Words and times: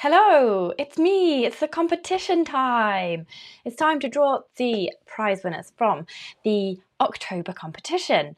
Hello, 0.00 0.72
it's 0.78 0.96
me. 0.96 1.44
It's 1.44 1.58
the 1.58 1.66
competition 1.66 2.44
time. 2.44 3.26
It's 3.64 3.74
time 3.74 3.98
to 3.98 4.08
draw 4.08 4.42
the 4.54 4.92
prize 5.06 5.42
winners 5.42 5.72
from 5.76 6.06
the 6.44 6.78
October 7.00 7.52
competition. 7.52 8.36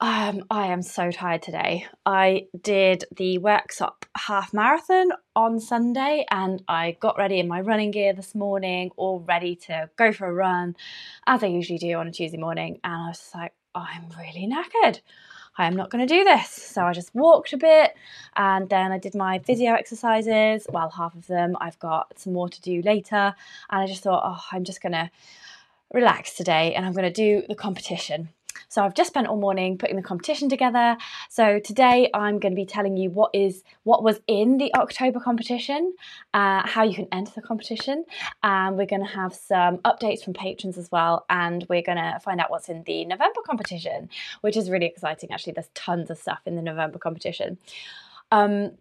Um, 0.00 0.42
I 0.50 0.66
am 0.66 0.82
so 0.82 1.12
tired 1.12 1.42
today. 1.42 1.86
I 2.04 2.48
did 2.60 3.04
the 3.16 3.38
Worksop 3.38 4.06
half 4.16 4.52
marathon 4.52 5.10
on 5.36 5.60
Sunday 5.60 6.26
and 6.32 6.64
I 6.66 6.96
got 6.98 7.16
ready 7.16 7.38
in 7.38 7.46
my 7.46 7.60
running 7.60 7.92
gear 7.92 8.12
this 8.12 8.34
morning, 8.34 8.90
all 8.96 9.20
ready 9.20 9.54
to 9.66 9.90
go 9.94 10.10
for 10.10 10.26
a 10.26 10.34
run, 10.34 10.74
as 11.28 11.44
I 11.44 11.46
usually 11.46 11.78
do 11.78 11.94
on 11.94 12.08
a 12.08 12.10
Tuesday 12.10 12.38
morning. 12.38 12.80
And 12.82 12.92
I 12.92 13.08
was 13.10 13.18
just 13.18 13.36
like, 13.36 13.52
I'm 13.72 14.08
really 14.18 14.52
knackered. 14.52 15.00
I 15.58 15.66
am 15.66 15.76
not 15.76 15.90
going 15.90 16.06
to 16.06 16.14
do 16.14 16.24
this. 16.24 16.50
So 16.50 16.82
I 16.82 16.92
just 16.92 17.14
walked 17.14 17.52
a 17.52 17.56
bit 17.56 17.94
and 18.36 18.68
then 18.68 18.92
I 18.92 18.98
did 18.98 19.14
my 19.14 19.40
physio 19.40 19.74
exercises. 19.74 20.66
Well, 20.70 20.88
half 20.88 21.14
of 21.14 21.26
them. 21.26 21.56
I've 21.60 21.78
got 21.80 22.18
some 22.18 22.32
more 22.32 22.48
to 22.48 22.60
do 22.62 22.80
later. 22.82 23.34
And 23.68 23.82
I 23.82 23.86
just 23.86 24.04
thought, 24.04 24.22
oh, 24.24 24.42
I'm 24.52 24.64
just 24.64 24.80
going 24.80 24.92
to 24.92 25.10
relax 25.92 26.34
today 26.34 26.74
and 26.74 26.86
I'm 26.86 26.92
going 26.92 27.12
to 27.12 27.12
do 27.12 27.42
the 27.48 27.56
competition. 27.56 28.28
So 28.68 28.84
I've 28.84 28.94
just 28.94 29.08
spent 29.08 29.26
all 29.26 29.36
morning 29.36 29.78
putting 29.78 29.96
the 29.96 30.02
competition 30.02 30.48
together. 30.48 30.96
So 31.30 31.58
today 31.58 32.10
I'm 32.14 32.38
going 32.38 32.52
to 32.52 32.56
be 32.56 32.66
telling 32.66 32.96
you 32.96 33.10
what 33.10 33.30
is 33.34 33.62
what 33.84 34.02
was 34.02 34.20
in 34.26 34.58
the 34.58 34.74
October 34.74 35.20
competition, 35.20 35.94
uh, 36.34 36.66
how 36.66 36.82
you 36.82 36.94
can 36.94 37.08
enter 37.10 37.32
the 37.34 37.42
competition, 37.42 38.04
and 38.42 38.76
we're 38.76 38.86
going 38.86 39.04
to 39.04 39.12
have 39.12 39.34
some 39.34 39.78
updates 39.78 40.22
from 40.22 40.34
patrons 40.34 40.76
as 40.76 40.90
well, 40.90 41.24
and 41.30 41.66
we're 41.68 41.82
going 41.82 41.98
to 41.98 42.20
find 42.22 42.40
out 42.40 42.50
what's 42.50 42.68
in 42.68 42.82
the 42.84 43.04
November 43.04 43.40
competition, 43.46 44.08
which 44.42 44.56
is 44.56 44.70
really 44.70 44.86
exciting. 44.86 45.30
Actually, 45.32 45.54
there's 45.54 45.70
tons 45.74 46.10
of 46.10 46.18
stuff 46.18 46.40
in 46.46 46.56
the 46.56 46.62
November 46.62 46.98
competition. 46.98 47.58
Um, 48.30 48.72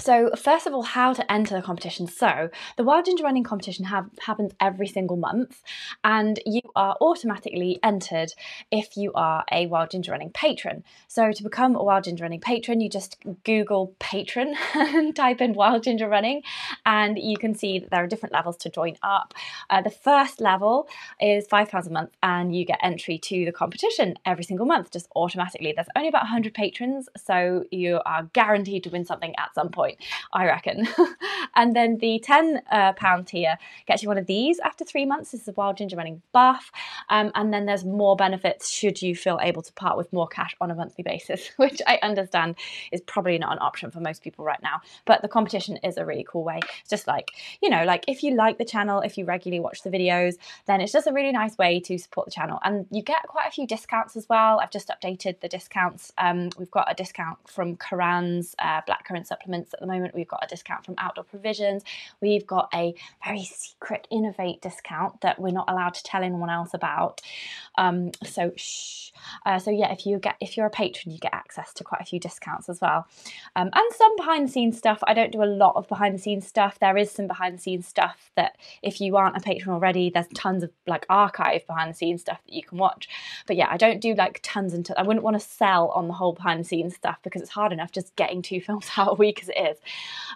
so, 0.00 0.30
first 0.36 0.68
of 0.68 0.72
all, 0.72 0.82
how 0.82 1.12
to 1.12 1.30
enter 1.30 1.56
the 1.56 1.60
competition. 1.60 2.06
So, 2.06 2.50
the 2.76 2.84
Wild 2.84 3.06
Ginger 3.06 3.24
Running 3.24 3.42
competition 3.42 3.84
have, 3.86 4.08
happens 4.20 4.52
every 4.60 4.86
single 4.86 5.16
month, 5.16 5.60
and 6.04 6.38
you 6.46 6.60
are 6.76 6.96
automatically 7.00 7.80
entered 7.82 8.32
if 8.70 8.96
you 8.96 9.12
are 9.14 9.44
a 9.50 9.66
Wild 9.66 9.90
Ginger 9.90 10.12
Running 10.12 10.30
patron. 10.30 10.84
So, 11.08 11.32
to 11.32 11.42
become 11.42 11.74
a 11.74 11.82
Wild 11.82 12.04
Ginger 12.04 12.22
Running 12.22 12.40
Patreon, 12.40 12.80
you 12.80 12.88
just 12.88 13.16
Google 13.42 13.96
patron 13.98 14.54
and 14.74 15.16
type 15.16 15.40
in 15.40 15.54
Wild 15.54 15.82
Ginger 15.82 16.08
Running, 16.08 16.42
and 16.86 17.18
you 17.18 17.36
can 17.36 17.56
see 17.56 17.80
that 17.80 17.90
there 17.90 18.04
are 18.04 18.06
different 18.06 18.32
levels 18.32 18.56
to 18.58 18.70
join 18.70 18.96
up. 19.02 19.34
Uh, 19.68 19.82
the 19.82 19.90
first 19.90 20.40
level 20.40 20.88
is 21.20 21.48
£5 21.48 21.86
a 21.86 21.90
month, 21.90 22.10
and 22.22 22.54
you 22.54 22.64
get 22.64 22.78
entry 22.84 23.18
to 23.18 23.44
the 23.44 23.52
competition 23.52 24.14
every 24.24 24.44
single 24.44 24.64
month 24.64 24.92
just 24.92 25.08
automatically. 25.16 25.72
There's 25.74 25.88
only 25.96 26.08
about 26.08 26.22
100 26.22 26.54
patrons, 26.54 27.08
so 27.16 27.64
you 27.72 28.00
are 28.06 28.30
guaranteed 28.32 28.84
to 28.84 28.90
win 28.90 29.04
something 29.04 29.34
at 29.36 29.52
some 29.56 29.70
point 29.70 29.87
point, 29.88 30.00
I 30.32 30.46
reckon. 30.46 30.88
and 31.56 31.74
then 31.74 31.98
the 31.98 32.22
£10 32.26 32.60
uh, 32.70 32.92
pound 32.94 33.26
tier 33.28 33.58
gets 33.86 34.02
you 34.02 34.08
one 34.08 34.18
of 34.18 34.26
these 34.26 34.58
after 34.60 34.84
three 34.84 35.06
months. 35.06 35.30
This 35.30 35.42
is 35.42 35.48
a 35.48 35.52
Wild 35.52 35.76
Ginger 35.76 35.96
Running 35.96 36.22
buff. 36.32 36.70
Um, 37.08 37.32
and 37.34 37.52
then 37.52 37.66
there's 37.66 37.84
more 37.84 38.16
benefits 38.16 38.70
should 38.70 39.00
you 39.00 39.14
feel 39.14 39.38
able 39.42 39.62
to 39.62 39.72
part 39.72 39.96
with 39.96 40.12
more 40.12 40.26
cash 40.26 40.54
on 40.60 40.70
a 40.70 40.74
monthly 40.74 41.02
basis, 41.02 41.50
which 41.56 41.80
I 41.86 41.98
understand 42.02 42.56
is 42.92 43.00
probably 43.02 43.38
not 43.38 43.52
an 43.52 43.58
option 43.60 43.90
for 43.90 44.00
most 44.00 44.22
people 44.22 44.44
right 44.44 44.62
now. 44.62 44.80
But 45.04 45.22
the 45.22 45.28
competition 45.28 45.78
is 45.78 45.96
a 45.96 46.04
really 46.04 46.26
cool 46.28 46.44
way. 46.44 46.60
It's 46.80 46.90
just 46.90 47.06
like, 47.06 47.30
you 47.62 47.70
know, 47.70 47.84
like 47.84 48.04
if 48.08 48.22
you 48.22 48.34
like 48.34 48.58
the 48.58 48.64
channel, 48.64 49.00
if 49.00 49.16
you 49.16 49.24
regularly 49.24 49.60
watch 49.60 49.82
the 49.82 49.90
videos, 49.90 50.34
then 50.66 50.80
it's 50.80 50.92
just 50.92 51.06
a 51.06 51.12
really 51.12 51.32
nice 51.32 51.56
way 51.58 51.80
to 51.80 51.98
support 51.98 52.26
the 52.26 52.32
channel. 52.32 52.58
And 52.62 52.86
you 52.90 53.02
get 53.02 53.22
quite 53.26 53.48
a 53.48 53.50
few 53.50 53.66
discounts 53.66 54.16
as 54.16 54.28
well. 54.28 54.60
I've 54.60 54.70
just 54.70 54.88
updated 54.88 55.40
the 55.40 55.48
discounts. 55.48 56.12
Um, 56.18 56.50
we've 56.58 56.70
got 56.70 56.90
a 56.90 56.94
discount 56.94 57.38
from 57.48 57.76
CurraNZ 57.76 58.54
uh, 58.58 58.82
blackcurrant 58.82 59.26
supplements 59.26 59.74
at 59.78 59.86
the 59.86 59.92
moment. 59.92 60.14
We've 60.14 60.28
got 60.28 60.44
a 60.44 60.48
discount 60.48 60.84
from 60.84 60.96
Outdoor 60.98 61.24
Provisions. 61.24 61.82
We've 62.20 62.46
got 62.46 62.68
a 62.74 62.94
very 63.24 63.44
secret 63.44 64.06
inov-8 64.12 64.60
discount 64.60 65.20
that 65.20 65.40
we're 65.40 65.52
not 65.52 65.70
allowed 65.70 65.94
to 65.94 66.02
tell 66.02 66.22
anyone 66.22 66.50
else 66.50 66.74
about. 66.74 67.20
Um, 67.76 68.10
so 68.24 68.52
shh. 68.56 69.10
Uh, 69.46 69.58
so 69.58 69.70
yeah, 69.70 69.92
if 69.92 70.06
you 70.06 70.18
get 70.18 70.36
if 70.40 70.56
you're 70.56 70.66
a 70.66 70.70
patron, 70.70 71.12
you 71.12 71.18
get 71.18 71.34
access 71.34 71.72
to 71.74 71.84
quite 71.84 72.00
a 72.00 72.04
few 72.04 72.20
discounts 72.20 72.68
as 72.68 72.80
well, 72.80 73.06
um, 73.56 73.70
and 73.72 73.94
some 73.94 74.16
behind 74.16 74.48
the 74.48 74.52
scenes 74.52 74.78
stuff. 74.78 74.98
I 75.06 75.14
don't 75.14 75.32
do 75.32 75.42
a 75.42 75.44
lot 75.44 75.76
of 75.76 75.88
behind 75.88 76.14
the 76.14 76.18
scenes 76.18 76.46
stuff. 76.46 76.78
There 76.78 76.96
is 76.96 77.10
some 77.10 77.26
behind 77.26 77.56
the 77.56 77.60
scenes 77.60 77.86
stuff 77.86 78.30
that 78.36 78.56
if 78.82 79.00
you 79.00 79.16
aren't 79.16 79.36
a 79.36 79.40
patron 79.40 79.74
already, 79.74 80.10
there's 80.10 80.28
tons 80.34 80.62
of 80.62 80.70
like 80.86 81.06
archive 81.08 81.66
behind 81.66 81.90
the 81.90 81.94
scenes 81.94 82.22
stuff 82.22 82.40
that 82.44 82.52
you 82.52 82.62
can 82.62 82.78
watch. 82.78 83.08
But 83.46 83.56
yeah, 83.56 83.68
I 83.70 83.76
don't 83.76 84.00
do 84.00 84.14
like 84.14 84.40
tons 84.42 84.74
and 84.74 84.88
I 84.96 85.02
wouldn't 85.02 85.24
want 85.24 85.40
to 85.40 85.46
sell 85.46 85.88
on 85.88 86.08
the 86.08 86.14
whole 86.14 86.32
behind 86.32 86.60
the 86.60 86.64
scenes 86.64 86.94
stuff 86.94 87.18
because 87.22 87.42
it's 87.42 87.50
hard 87.50 87.72
enough 87.72 87.92
just 87.92 88.14
getting 88.16 88.42
two 88.42 88.60
films 88.68 88.88
out 88.96 89.12
a 89.12 89.14
week 89.14 89.42
as 89.42 89.48
it 89.48 89.58
is. 89.58 89.67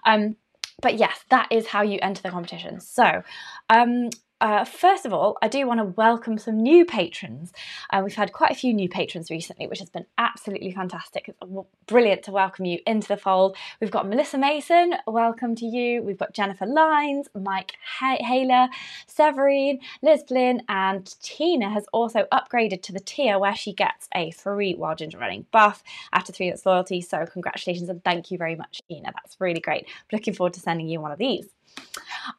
Um, 0.04 0.36
but 0.80 0.96
yes, 0.96 1.24
that 1.30 1.48
is 1.50 1.66
how 1.66 1.82
you 1.82 1.98
enter 2.02 2.22
the 2.22 2.30
competition. 2.30 2.80
So, 2.80 3.22
um, 3.70 4.10
uh, 4.42 4.64
first 4.64 5.06
of 5.06 5.12
all, 5.12 5.38
I 5.40 5.46
do 5.46 5.68
want 5.68 5.78
to 5.78 5.84
welcome 5.84 6.36
some 6.36 6.60
new 6.60 6.84
patrons. 6.84 7.52
Uh, 7.90 8.02
we've 8.04 8.16
had 8.16 8.32
quite 8.32 8.50
a 8.50 8.56
few 8.56 8.74
new 8.74 8.88
patrons 8.88 9.30
recently, 9.30 9.68
which 9.68 9.78
has 9.78 9.88
been 9.88 10.04
absolutely 10.18 10.72
fantastic. 10.72 11.28
It's 11.28 11.38
brilliant 11.86 12.24
to 12.24 12.32
welcome 12.32 12.64
you 12.64 12.80
into 12.84 13.06
the 13.06 13.16
fold. 13.16 13.56
We've 13.80 13.92
got 13.92 14.08
Melissa 14.08 14.38
Mason, 14.38 14.94
welcome 15.06 15.54
to 15.54 15.64
you. 15.64 16.02
We've 16.02 16.18
got 16.18 16.34
Jennifer 16.34 16.66
Lines, 16.66 17.28
Mike 17.40 17.74
Haler, 18.00 18.66
Severine, 19.06 19.78
Liz 20.02 20.24
Flynn, 20.26 20.62
and 20.68 21.14
Tina 21.22 21.70
has 21.70 21.86
also 21.92 22.26
upgraded 22.32 22.82
to 22.82 22.92
the 22.92 22.98
tier 22.98 23.38
where 23.38 23.54
she 23.54 23.72
gets 23.72 24.08
a 24.12 24.32
free 24.32 24.74
Wild 24.74 24.98
Ginger 24.98 25.18
Running 25.18 25.46
buff 25.52 25.84
after 26.12 26.32
three 26.32 26.48
months 26.48 26.66
loyalty. 26.66 27.00
So, 27.00 27.24
congratulations 27.26 27.88
and 27.88 28.02
thank 28.02 28.32
you 28.32 28.38
very 28.38 28.56
much, 28.56 28.82
Tina. 28.88 29.12
That's 29.14 29.40
really 29.40 29.60
great. 29.60 29.86
Looking 30.10 30.34
forward 30.34 30.54
to 30.54 30.60
sending 30.60 30.88
you 30.88 31.00
one 31.00 31.12
of 31.12 31.18
these. 31.18 31.46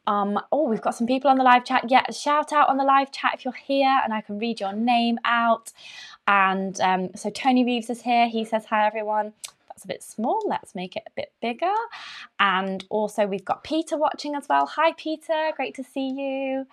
Um, 0.07 0.39
oh, 0.51 0.67
we've 0.67 0.81
got 0.81 0.95
some 0.95 1.07
people 1.07 1.29
on 1.29 1.37
the 1.37 1.43
live 1.43 1.65
chat. 1.65 1.85
Yeah, 1.89 2.09
shout 2.11 2.53
out 2.53 2.69
on 2.69 2.77
the 2.77 2.83
live 2.83 3.11
chat 3.11 3.33
if 3.35 3.45
you're 3.45 3.53
here 3.53 3.99
and 4.03 4.13
I 4.13 4.21
can 4.21 4.39
read 4.39 4.59
your 4.59 4.73
name 4.73 5.19
out. 5.25 5.71
And 6.27 6.79
um, 6.81 7.09
so 7.15 7.29
Tony 7.29 7.65
Reeves 7.65 7.89
is 7.89 8.01
here. 8.01 8.27
He 8.27 8.45
says, 8.45 8.65
Hi, 8.65 8.85
everyone. 8.85 9.33
That's 9.67 9.85
a 9.85 9.87
bit 9.87 10.03
small. 10.03 10.41
Let's 10.47 10.75
make 10.75 10.95
it 10.95 11.03
a 11.07 11.11
bit 11.15 11.31
bigger. 11.41 11.73
And 12.39 12.85
also, 12.89 13.25
we've 13.25 13.45
got 13.45 13.63
Peter 13.63 13.97
watching 13.97 14.35
as 14.35 14.47
well. 14.47 14.67
Hi, 14.67 14.93
Peter. 14.93 15.51
Great 15.55 15.75
to 15.75 15.83
see 15.83 16.09
you. 16.09 16.67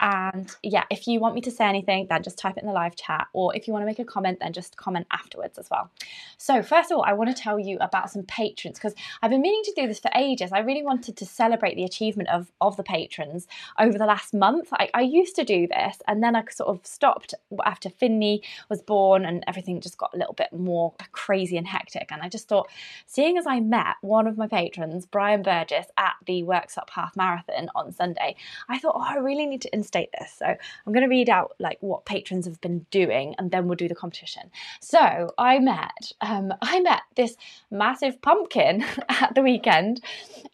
And 0.00 0.54
yeah, 0.62 0.84
if 0.90 1.06
you 1.06 1.20
want 1.20 1.34
me 1.34 1.40
to 1.42 1.50
say 1.50 1.64
anything, 1.64 2.06
then 2.08 2.22
just 2.22 2.38
type 2.38 2.56
it 2.56 2.62
in 2.62 2.66
the 2.66 2.72
live 2.72 2.96
chat. 2.96 3.28
Or 3.32 3.54
if 3.56 3.66
you 3.66 3.72
want 3.72 3.82
to 3.82 3.86
make 3.86 3.98
a 3.98 4.04
comment, 4.04 4.40
then 4.40 4.52
just 4.52 4.76
comment 4.76 5.06
afterwards 5.10 5.58
as 5.58 5.68
well. 5.70 5.90
So, 6.36 6.62
first 6.62 6.90
of 6.90 6.98
all, 6.98 7.04
I 7.04 7.12
want 7.14 7.34
to 7.34 7.42
tell 7.42 7.58
you 7.58 7.78
about 7.80 8.10
some 8.10 8.22
patrons 8.24 8.78
because 8.78 8.94
I've 9.22 9.30
been 9.30 9.40
meaning 9.40 9.62
to 9.64 9.72
do 9.74 9.86
this 9.86 9.98
for 9.98 10.10
ages. 10.14 10.52
I 10.52 10.60
really 10.60 10.82
wanted 10.82 11.16
to 11.16 11.26
celebrate 11.26 11.76
the 11.76 11.84
achievement 11.84 12.28
of, 12.28 12.52
of 12.60 12.76
the 12.76 12.82
patrons 12.82 13.46
over 13.78 13.96
the 13.96 14.06
last 14.06 14.34
month. 14.34 14.68
I, 14.72 14.90
I 14.94 15.00
used 15.02 15.36
to 15.36 15.44
do 15.44 15.66
this 15.66 15.98
and 16.06 16.22
then 16.22 16.36
I 16.36 16.44
sort 16.50 16.76
of 16.76 16.86
stopped 16.86 17.34
after 17.64 17.88
Finley 17.88 18.42
was 18.68 18.82
born 18.82 19.24
and 19.24 19.44
everything 19.46 19.80
just 19.80 19.98
got 19.98 20.14
a 20.14 20.18
little 20.18 20.34
bit 20.34 20.52
more 20.52 20.94
crazy 21.12 21.56
and 21.56 21.66
hectic. 21.66 22.08
And 22.10 22.22
I 22.22 22.28
just 22.28 22.48
thought, 22.48 22.68
seeing 23.06 23.38
as 23.38 23.46
I 23.46 23.60
met 23.60 23.96
one 24.02 24.26
of 24.26 24.36
my 24.36 24.46
patrons, 24.46 25.06
Brian 25.06 25.42
Burgess, 25.42 25.86
at 25.96 26.14
the 26.26 26.42
Worksop 26.42 26.90
Half 26.90 27.16
Marathon 27.16 27.68
on 27.74 27.92
Sunday, 27.92 28.36
I 28.68 28.78
thought, 28.78 28.96
oh, 28.96 29.06
I 29.06 29.16
really 29.16 29.46
need 29.46 29.62
to 29.62 29.74
state 29.86 30.10
this. 30.18 30.34
So 30.38 30.46
I'm 30.46 30.92
going 30.92 31.02
to 31.02 31.08
read 31.08 31.28
out 31.28 31.54
like 31.58 31.78
what 31.80 32.04
patrons 32.04 32.46
have 32.46 32.60
been 32.60 32.86
doing, 32.90 33.34
and 33.38 33.50
then 33.50 33.66
we'll 33.66 33.76
do 33.76 33.88
the 33.88 33.94
competition. 33.94 34.50
So 34.80 35.32
I 35.38 35.58
met 35.58 36.12
um, 36.20 36.52
I 36.62 36.80
met 36.80 37.02
this 37.14 37.36
massive 37.70 38.20
pumpkin 38.22 38.84
at 39.08 39.34
the 39.34 39.42
weekend, 39.42 40.02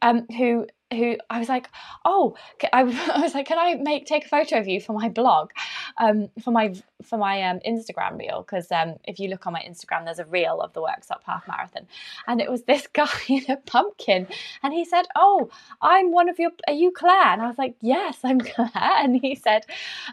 um, 0.01 0.27
who 0.37 0.67
who 0.93 1.17
I 1.31 1.39
was 1.39 1.49
like, 1.49 1.69
oh, 2.05 2.37
I, 2.73 2.81
I, 3.15 3.21
was 3.21 3.35
like, 3.35 3.47
can 3.47 3.59
I 3.59 3.75
make 3.75 4.07
take 4.07 4.27
a 4.27 4.29
photo 4.29 4.59
of 4.59 4.69
you 4.69 4.81
for 4.81 4.93
my 4.93 5.09
blog, 5.09 5.51
um, 5.99 6.29
for 6.43 6.51
my 6.51 6.75
for 7.03 7.19
my 7.19 7.43
um, 7.43 7.61
Instagram 7.67 8.19
reel? 8.19 8.43
Because 8.43 8.71
um, 8.71 8.97
if 9.05 9.19
you 9.19 9.29
look 9.29 9.47
on 9.47 9.53
my 9.53 9.63
Instagram, 9.63 10.05
there's 10.05 10.19
a 10.19 10.25
reel 10.25 10.61
of 10.61 10.73
the 10.73 10.81
Worksop 10.81 11.23
Half 11.25 11.49
Marathon, 11.49 11.87
and 12.27 12.41
it 12.41 12.51
was 12.51 12.63
this 12.63 12.87
guy 12.93 13.09
in 13.29 13.45
a 13.49 13.57
pumpkin, 13.57 14.27
and 14.63 14.73
he 14.73 14.85
said, 14.85 15.07
oh, 15.17 15.51
I'm 15.81 16.13
one 16.13 16.29
of 16.29 16.39
your, 16.39 16.51
are 16.67 16.75
you 16.75 16.93
Claire? 16.93 17.33
And 17.33 17.43
I 17.43 17.47
was 17.47 17.59
like, 17.59 17.77
yes, 17.81 18.19
I'm 18.25 18.41
Claire, 18.53 18.71
and 18.75 19.21
he 19.21 19.35
said, 19.35 19.67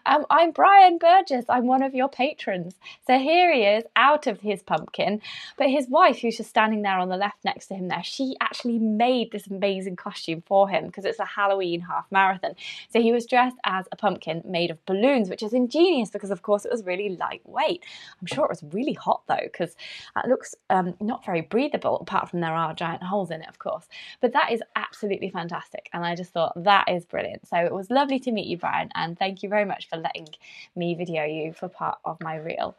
um, 0.05 0.25
I'm 0.29 0.51
Brian 0.51 0.97
Burgess, 0.97 1.45
I'm 1.49 1.67
one 1.67 1.83
of 1.83 1.93
your 1.93 2.09
patrons. 2.09 2.75
So 3.05 3.17
here 3.17 3.53
he 3.53 3.63
is 3.63 3.83
out 3.95 4.27
of 4.27 4.41
his 4.41 4.61
pumpkin, 4.61 5.21
but 5.57 5.69
his 5.69 5.87
wife, 5.87 6.19
who's 6.19 6.37
just 6.37 6.49
standing 6.49 6.81
there 6.81 6.99
on 6.99 7.09
the 7.09 7.17
left 7.17 7.43
next 7.43 7.67
to 7.67 7.75
him 7.75 7.87
there, 7.87 8.03
she 8.03 8.35
actually 8.41 8.79
made 8.79 9.31
this 9.31 9.47
amazing 9.47 9.95
costume 9.95 10.43
for 10.45 10.68
him 10.69 10.85
because 10.85 11.05
it's 11.05 11.19
a 11.19 11.25
Halloween 11.25 11.81
half 11.81 12.05
marathon. 12.11 12.55
So 12.89 13.01
he 13.01 13.11
was 13.11 13.25
dressed 13.25 13.57
as 13.63 13.85
a 13.91 13.95
pumpkin 13.95 14.41
made 14.45 14.71
of 14.71 14.83
balloons, 14.85 15.29
which 15.29 15.43
is 15.43 15.53
ingenious 15.53 16.09
because, 16.09 16.31
of 16.31 16.41
course, 16.41 16.65
it 16.65 16.71
was 16.71 16.85
really 16.85 17.17
lightweight. 17.17 17.83
I'm 18.19 18.27
sure 18.27 18.45
it 18.45 18.49
was 18.49 18.63
really 18.71 18.93
hot 18.93 19.23
though 19.27 19.37
because 19.41 19.75
it 20.23 20.29
looks 20.29 20.55
um, 20.69 20.95
not 20.99 21.25
very 21.25 21.41
breathable, 21.41 21.97
apart 21.97 22.29
from 22.29 22.39
there 22.39 22.53
are 22.53 22.73
giant 22.73 23.03
holes 23.03 23.31
in 23.31 23.41
it, 23.41 23.49
of 23.49 23.59
course. 23.59 23.87
But 24.21 24.33
that 24.33 24.51
is 24.51 24.61
absolutely 24.75 25.29
fantastic, 25.29 25.89
and 25.93 26.05
I 26.05 26.15
just 26.15 26.31
thought 26.31 26.53
that 26.63 26.87
is 26.89 27.05
brilliant. 27.05 27.47
So 27.47 27.57
it 27.57 27.73
was 27.73 27.89
lovely 27.89 28.19
to 28.19 28.31
meet 28.31 28.47
you, 28.47 28.57
Brian, 28.57 28.89
and 28.95 29.17
thank 29.17 29.43
you 29.43 29.49
very 29.49 29.65
much 29.65 29.89
for 29.89 29.97
letting 29.97 30.27
me 30.75 30.95
video 30.95 31.25
you 31.25 31.53
for 31.53 31.67
part 31.67 31.99
of 32.05 32.21
my 32.21 32.35
reel. 32.35 32.75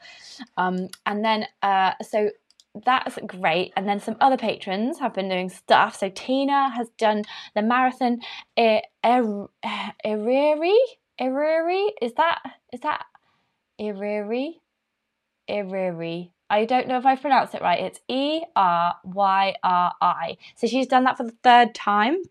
Um, 0.56 0.88
and 1.06 1.25
then, 1.25 1.46
uh, 1.62 1.92
so 2.02 2.31
that's 2.75 3.19
great. 3.26 3.72
And 3.76 3.88
then 3.88 4.00
some 4.00 4.17
other 4.20 4.37
patrons 4.37 5.00
have 5.00 5.14
been 5.14 5.28
doing 5.28 5.49
stuff. 5.49 5.99
So 5.99 6.08
Tina 6.08 6.70
has 6.70 6.88
done 6.99 7.25
the 7.55 7.62
marathon 7.62 8.20
Iriri. 8.58 8.88
Iriri? 11.20 11.88
Is 12.00 12.12
that 12.14 12.38
is 12.72 12.81
that 12.81 13.05
Iriri? 13.81 14.55
Iriri. 15.49 16.31
I 16.49 16.64
don't 16.64 16.88
know 16.88 16.99
if 16.99 17.06
I've 17.06 17.20
pronounced 17.20 17.55
it 17.55 17.62
right. 17.62 17.81
It's 17.81 18.00
E 18.08 18.43
R 18.56 18.94
Y 19.05 19.55
R 19.62 19.93
I. 20.00 20.37
So 20.56 20.66
she's 20.66 20.87
done 20.87 21.05
that 21.05 21.16
for 21.16 21.25
the 21.25 21.37
third 21.43 21.75
time. 21.75 22.23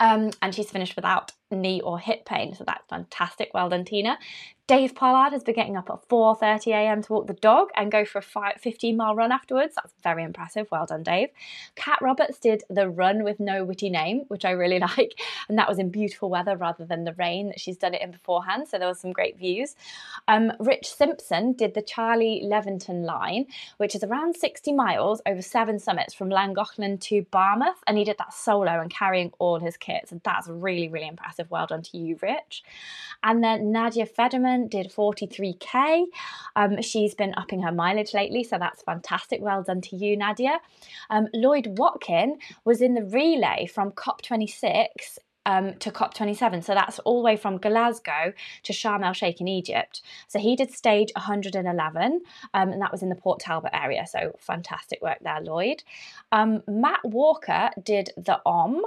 Um, 0.00 0.30
and 0.40 0.54
she's 0.54 0.70
finished 0.70 0.94
without 0.94 1.32
knee 1.50 1.80
or 1.80 1.98
hip 1.98 2.24
pain. 2.24 2.54
So 2.54 2.62
that's 2.64 2.84
fantastic. 2.88 3.50
Well 3.52 3.68
done, 3.68 3.84
Tina. 3.84 4.16
Dave 4.68 4.94
Pollard 4.94 5.32
has 5.32 5.42
been 5.42 5.54
getting 5.54 5.78
up 5.78 5.88
at 5.88 6.06
4.30am 6.10 7.06
to 7.06 7.12
walk 7.14 7.26
the 7.26 7.32
dog 7.32 7.70
and 7.74 7.90
go 7.90 8.04
for 8.04 8.18
a 8.18 8.58
15 8.58 8.98
mile 8.98 9.14
run 9.14 9.32
afterwards. 9.32 9.74
That's 9.74 9.94
very 10.02 10.22
impressive. 10.22 10.68
Well 10.70 10.84
done, 10.84 11.02
Dave. 11.02 11.30
Kat 11.74 11.98
Roberts 12.02 12.38
did 12.38 12.64
the 12.68 12.86
run 12.86 13.24
with 13.24 13.40
no 13.40 13.64
witty 13.64 13.88
name, 13.88 14.24
which 14.28 14.44
I 14.44 14.50
really 14.50 14.78
like. 14.98 15.18
And 15.48 15.56
that 15.56 15.70
was 15.70 15.78
in 15.78 15.88
beautiful 15.88 16.28
weather 16.28 16.54
rather 16.54 16.84
than 16.84 17.04
the 17.04 17.14
rain 17.14 17.48
that 17.48 17.58
she's 17.58 17.78
done 17.78 17.94
it 17.94 18.02
in 18.02 18.10
beforehand. 18.10 18.68
So 18.68 18.78
there 18.78 18.88
was 18.88 19.00
some 19.00 19.10
great 19.10 19.38
views. 19.38 19.74
Um, 20.28 20.52
Rich 20.60 20.86
Simpson 20.86 21.54
did 21.54 21.72
the 21.72 21.80
Charlie 21.80 22.42
Leventon 22.44 23.06
line, 23.06 23.46
which 23.78 23.94
is 23.94 24.04
around 24.04 24.36
60 24.36 24.72
miles 24.72 25.22
over 25.24 25.40
seven 25.40 25.78
summits 25.78 26.12
from 26.12 26.28
Llangollen 26.28 27.00
to 27.00 27.24
Barmouth. 27.32 27.80
And 27.86 27.96
he 27.96 28.04
did 28.04 28.18
that 28.18 28.34
solo 28.34 28.82
and 28.82 28.90
carrying 28.90 29.32
all 29.38 29.58
his 29.58 29.78
kits. 29.78 30.12
And 30.12 30.20
that's 30.24 30.46
really, 30.46 30.90
really 30.90 31.08
impressive. 31.08 31.50
Well 31.50 31.66
done 31.66 31.80
to 31.84 31.96
you, 31.96 32.18
Rich. 32.20 32.64
And 33.22 33.42
then 33.42 33.72
Nadia 33.72 34.04
Federman 34.04 34.57
did 34.66 34.90
43k. 34.90 36.06
Um, 36.56 36.82
she's 36.82 37.14
been 37.14 37.34
upping 37.36 37.62
her 37.62 37.70
mileage 37.70 38.14
lately, 38.14 38.42
so 38.42 38.58
that's 38.58 38.82
fantastic. 38.82 39.40
Well 39.40 39.62
done 39.62 39.80
to 39.82 39.96
you, 39.96 40.16
Nadia. 40.16 40.58
Um, 41.10 41.28
Lloyd 41.32 41.78
Watkin 41.78 42.38
was 42.64 42.80
in 42.80 42.94
the 42.94 43.04
relay 43.04 43.66
from 43.66 43.92
COP26 43.92 45.18
um, 45.48 45.74
to 45.78 45.90
COP27. 45.90 46.62
So 46.62 46.74
that's 46.74 46.98
all 47.00 47.18
the 47.18 47.24
way 47.24 47.36
from 47.36 47.58
Glasgow 47.58 48.32
to 48.64 48.72
Sharm 48.72 49.04
el 49.04 49.14
Sheikh 49.14 49.40
in 49.40 49.48
Egypt. 49.48 50.02
So 50.28 50.38
he 50.38 50.54
did 50.54 50.70
stage 50.72 51.10
111, 51.16 52.20
um, 52.54 52.68
and 52.68 52.82
that 52.82 52.92
was 52.92 53.02
in 53.02 53.08
the 53.08 53.14
Port 53.14 53.40
Talbot 53.40 53.70
area. 53.72 54.06
So 54.06 54.36
fantastic 54.38 55.00
work 55.02 55.18
there, 55.22 55.40
Lloyd. 55.40 55.82
Um, 56.32 56.62
Matt 56.66 57.04
Walker 57.04 57.70
did 57.82 58.10
the 58.16 58.40
OMM, 58.46 58.82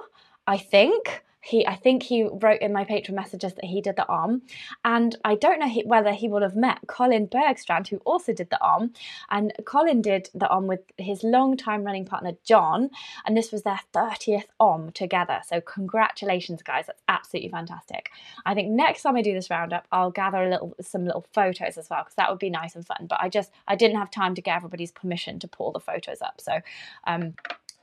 I 0.47 0.57
think 0.57 1.23
he 1.41 1.65
I 1.65 1.75
think 1.75 2.03
he 2.03 2.23
wrote 2.23 2.61
in 2.61 2.71
my 2.71 2.85
patron 2.85 3.15
messages 3.15 3.53
that 3.55 3.65
he 3.65 3.81
did 3.81 3.95
the 3.95 4.05
OMM, 4.07 4.41
and 4.85 5.15
I 5.25 5.35
don't 5.35 5.59
know 5.59 5.67
he, 5.67 5.83
whether 5.83 6.13
he 6.13 6.27
will 6.27 6.41
have 6.41 6.55
met 6.55 6.79
Colin 6.87 7.27
Bergstrand, 7.27 7.87
who 7.87 7.97
also 7.97 8.31
did 8.31 8.49
the 8.51 8.59
OMM, 8.61 8.95
and 9.29 9.51
Colin 9.65 10.01
did 10.01 10.29
the 10.33 10.45
OMM 10.45 10.67
with 10.67 10.81
his 10.97 11.23
long-time 11.23 11.83
running 11.83 12.05
partner 12.05 12.33
John, 12.43 12.91
and 13.25 13.35
this 13.35 13.51
was 13.51 13.63
their 13.63 13.79
30th 13.93 14.45
OMM 14.59 14.93
together. 14.93 15.41
So 15.45 15.61
congratulations, 15.61 16.61
guys! 16.61 16.85
That's 16.87 17.01
absolutely 17.07 17.49
fantastic. 17.49 18.11
I 18.45 18.53
think 18.53 18.69
next 18.69 19.01
time 19.01 19.15
I 19.15 19.23
do 19.23 19.33
this 19.33 19.49
roundup, 19.49 19.87
I'll 19.91 20.11
gather 20.11 20.43
a 20.43 20.49
little 20.49 20.75
some 20.81 21.05
little 21.05 21.25
photos 21.33 21.77
as 21.77 21.89
well 21.89 22.03
because 22.03 22.15
that 22.15 22.29
would 22.29 22.39
be 22.39 22.51
nice 22.51 22.75
and 22.75 22.85
fun. 22.85 23.07
But 23.09 23.19
I 23.19 23.29
just 23.29 23.51
I 23.67 23.75
didn't 23.75 23.97
have 23.97 24.11
time 24.11 24.35
to 24.35 24.41
get 24.41 24.55
everybody's 24.57 24.91
permission 24.91 25.39
to 25.39 25.47
pull 25.47 25.71
the 25.71 25.79
photos 25.79 26.21
up, 26.21 26.39
so 26.39 26.59
um, 27.05 27.33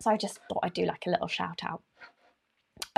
so 0.00 0.11
I 0.12 0.16
just 0.16 0.38
thought 0.49 0.61
I'd 0.62 0.75
do 0.75 0.84
like 0.84 1.06
a 1.06 1.11
little 1.11 1.28
shout 1.28 1.64
out. 1.64 1.82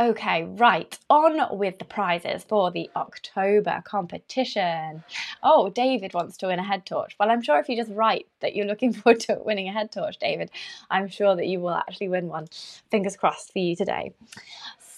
Okay, 0.01 0.45
right, 0.45 0.99
on 1.11 1.59
with 1.59 1.79
the 1.79 1.85
prizes 1.85 2.45
for 2.45 2.73
the 2.73 2.91
October 2.97 3.83
competition. 3.85 5.05
Oh, 5.43 5.71
David 5.71 6.15
wants 6.15 6.39
to 6.39 6.49
win 6.49 6.59
a 6.59 6.65
head 6.65 6.87
torch. 6.87 7.17
Well, 7.21 7.31
I'm 7.31 7.43
sure 7.43 7.61
if 7.61 7.69
you 7.69 7.77
just 7.77 7.93
write 7.93 8.27
that 8.41 8.57
you're 8.57 8.67
looking 8.67 8.93
forward 8.95 9.21
to 9.23 9.41
winning 9.45 9.69
a 9.69 9.73
head 9.73 9.93
torch, 9.93 10.19
David, 10.19 10.51
I'm 10.91 11.09
sure 11.09 11.37
that 11.37 11.49
you 11.49 11.61
will 11.61 11.75
actually 11.75 12.09
win 12.09 12.29
one. 12.29 12.49
Fingers 12.91 13.17
crossed 13.17 13.53
for 13.53 13.61
you 13.61 13.77
today. 13.77 14.15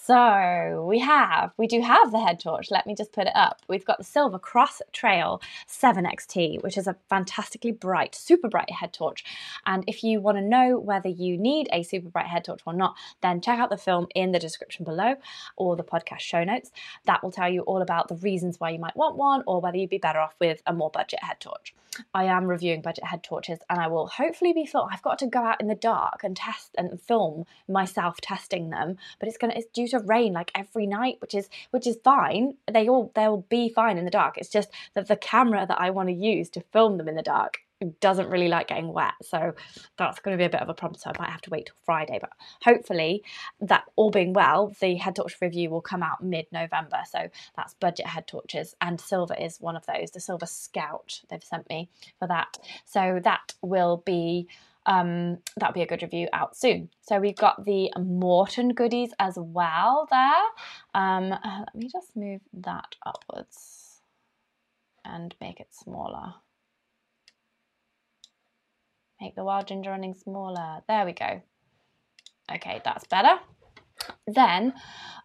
So 0.04 0.84
we 0.88 0.98
have, 0.98 1.52
we 1.56 1.68
do 1.68 1.80
have 1.80 2.10
the 2.10 2.18
head 2.18 2.40
torch. 2.40 2.72
Let 2.72 2.88
me 2.88 2.94
just 2.96 3.12
put 3.12 3.28
it 3.28 3.36
up. 3.36 3.62
We've 3.68 3.84
got 3.84 3.98
the 3.98 4.04
Silva 4.04 4.40
Cross 4.40 4.82
Trail 4.92 5.40
7XT, 5.68 6.60
which 6.64 6.76
is 6.76 6.88
a 6.88 6.96
fantastically 7.08 7.70
bright, 7.70 8.16
super 8.16 8.48
bright 8.48 8.72
head 8.72 8.92
torch. 8.92 9.22
And 9.64 9.84
if 9.86 10.02
you 10.02 10.20
want 10.20 10.38
to 10.38 10.42
know 10.42 10.76
whether 10.76 11.08
you 11.08 11.38
need 11.38 11.68
a 11.72 11.84
super 11.84 12.08
bright 12.08 12.26
head 12.26 12.42
torch 12.42 12.62
or 12.66 12.72
not, 12.72 12.96
then 13.20 13.40
check 13.40 13.60
out 13.60 13.70
the 13.70 13.76
film 13.76 14.08
in 14.12 14.32
the 14.32 14.40
description 14.40 14.84
below 14.84 15.14
or 15.54 15.76
the 15.76 15.84
podcast 15.84 16.18
show 16.18 16.42
notes. 16.42 16.72
That 17.04 17.22
will 17.22 17.30
tell 17.30 17.48
you 17.48 17.60
all 17.60 17.80
about 17.80 18.08
the 18.08 18.16
reasons 18.16 18.58
why 18.58 18.70
you 18.70 18.80
might 18.80 18.96
want 18.96 19.16
one 19.16 19.44
or 19.46 19.60
whether 19.60 19.76
you'd 19.76 19.90
be 19.90 19.98
better 19.98 20.18
off 20.18 20.34
with 20.40 20.62
a 20.66 20.72
more 20.72 20.90
budget 20.90 21.22
head 21.22 21.38
torch. 21.38 21.76
I 22.14 22.24
am 22.24 22.46
reviewing 22.46 22.80
budget 22.80 23.04
head 23.04 23.22
torches 23.22 23.58
and 23.68 23.78
I 23.78 23.88
will 23.88 24.06
hopefully 24.06 24.52
be 24.52 24.64
film. 24.64 24.88
I've 24.90 25.02
got 25.02 25.18
to 25.18 25.26
go 25.26 25.40
out 25.40 25.60
in 25.60 25.66
the 25.68 25.74
dark 25.74 26.24
and 26.24 26.36
test 26.36 26.70
and 26.78 27.00
film 27.00 27.44
myself 27.68 28.20
testing 28.20 28.70
them, 28.70 28.96
but 29.18 29.28
it's 29.28 29.36
gonna 29.36 29.54
it's 29.54 29.66
due 29.66 29.86
to 29.92 30.00
rain 30.00 30.32
like 30.32 30.50
every 30.54 30.86
night, 30.86 31.16
which 31.20 31.34
is 31.34 31.48
which 31.70 31.86
is 31.86 31.98
fine. 32.04 32.54
They 32.70 32.88
all 32.88 33.12
they'll 33.14 33.46
be 33.48 33.68
fine 33.68 33.98
in 33.98 34.04
the 34.04 34.10
dark. 34.10 34.38
It's 34.38 34.50
just 34.50 34.70
that 34.94 35.08
the 35.08 35.16
camera 35.16 35.66
that 35.66 35.80
I 35.80 35.90
want 35.90 36.08
to 36.08 36.14
use 36.14 36.50
to 36.50 36.64
film 36.72 36.98
them 36.98 37.08
in 37.08 37.16
the 37.16 37.22
dark 37.22 37.58
doesn't 38.00 38.28
really 38.28 38.48
like 38.48 38.68
getting 38.68 38.92
wet. 38.92 39.14
So 39.22 39.54
that's 39.96 40.20
going 40.20 40.36
to 40.36 40.40
be 40.40 40.46
a 40.46 40.50
bit 40.50 40.60
of 40.62 40.68
a 40.68 40.74
problem. 40.74 40.98
So 40.98 41.10
I 41.10 41.20
might 41.20 41.30
have 41.30 41.40
to 41.42 41.50
wait 41.50 41.66
till 41.66 41.76
Friday. 41.84 42.18
But 42.20 42.30
hopefully, 42.62 43.22
that 43.60 43.84
all 43.96 44.10
being 44.10 44.32
well, 44.32 44.72
the 44.80 44.96
head 44.96 45.16
torch 45.16 45.36
review 45.40 45.70
will 45.70 45.80
come 45.80 46.02
out 46.02 46.22
mid 46.22 46.46
November. 46.52 47.00
So 47.10 47.28
that's 47.56 47.74
budget 47.74 48.06
head 48.06 48.26
torches. 48.26 48.74
And 48.80 49.00
Silva 49.00 49.42
is 49.42 49.60
one 49.60 49.76
of 49.76 49.86
those, 49.86 50.10
the 50.10 50.20
Silva 50.20 50.46
Scout 50.46 51.22
they've 51.28 51.42
sent 51.42 51.68
me 51.68 51.88
for 52.18 52.28
that. 52.28 52.58
So 52.84 53.20
that 53.22 53.54
will 53.62 54.02
be 54.04 54.48
um, 54.86 55.38
that'll 55.58 55.74
be 55.74 55.82
a 55.82 55.86
good 55.86 56.02
review 56.02 56.28
out 56.32 56.56
soon. 56.56 56.90
So 57.02 57.18
we've 57.18 57.36
got 57.36 57.64
the 57.64 57.90
Maurten 57.96 58.74
goodies 58.74 59.10
as 59.18 59.38
well 59.38 60.08
there. 60.10 60.42
Um, 60.94 61.32
uh, 61.32 61.60
let 61.60 61.74
me 61.74 61.88
just 61.92 62.16
move 62.16 62.40
that 62.52 62.96
upwards 63.04 64.00
and 65.04 65.34
make 65.40 65.60
it 65.60 65.68
smaller. 65.72 66.34
Make 69.20 69.36
the 69.36 69.44
wild 69.44 69.68
ginger 69.68 69.90
running 69.90 70.14
smaller. 70.14 70.82
There 70.88 71.04
we 71.04 71.12
go. 71.12 71.42
Okay, 72.52 72.80
that's 72.84 73.06
better. 73.06 73.38
Then, 74.26 74.74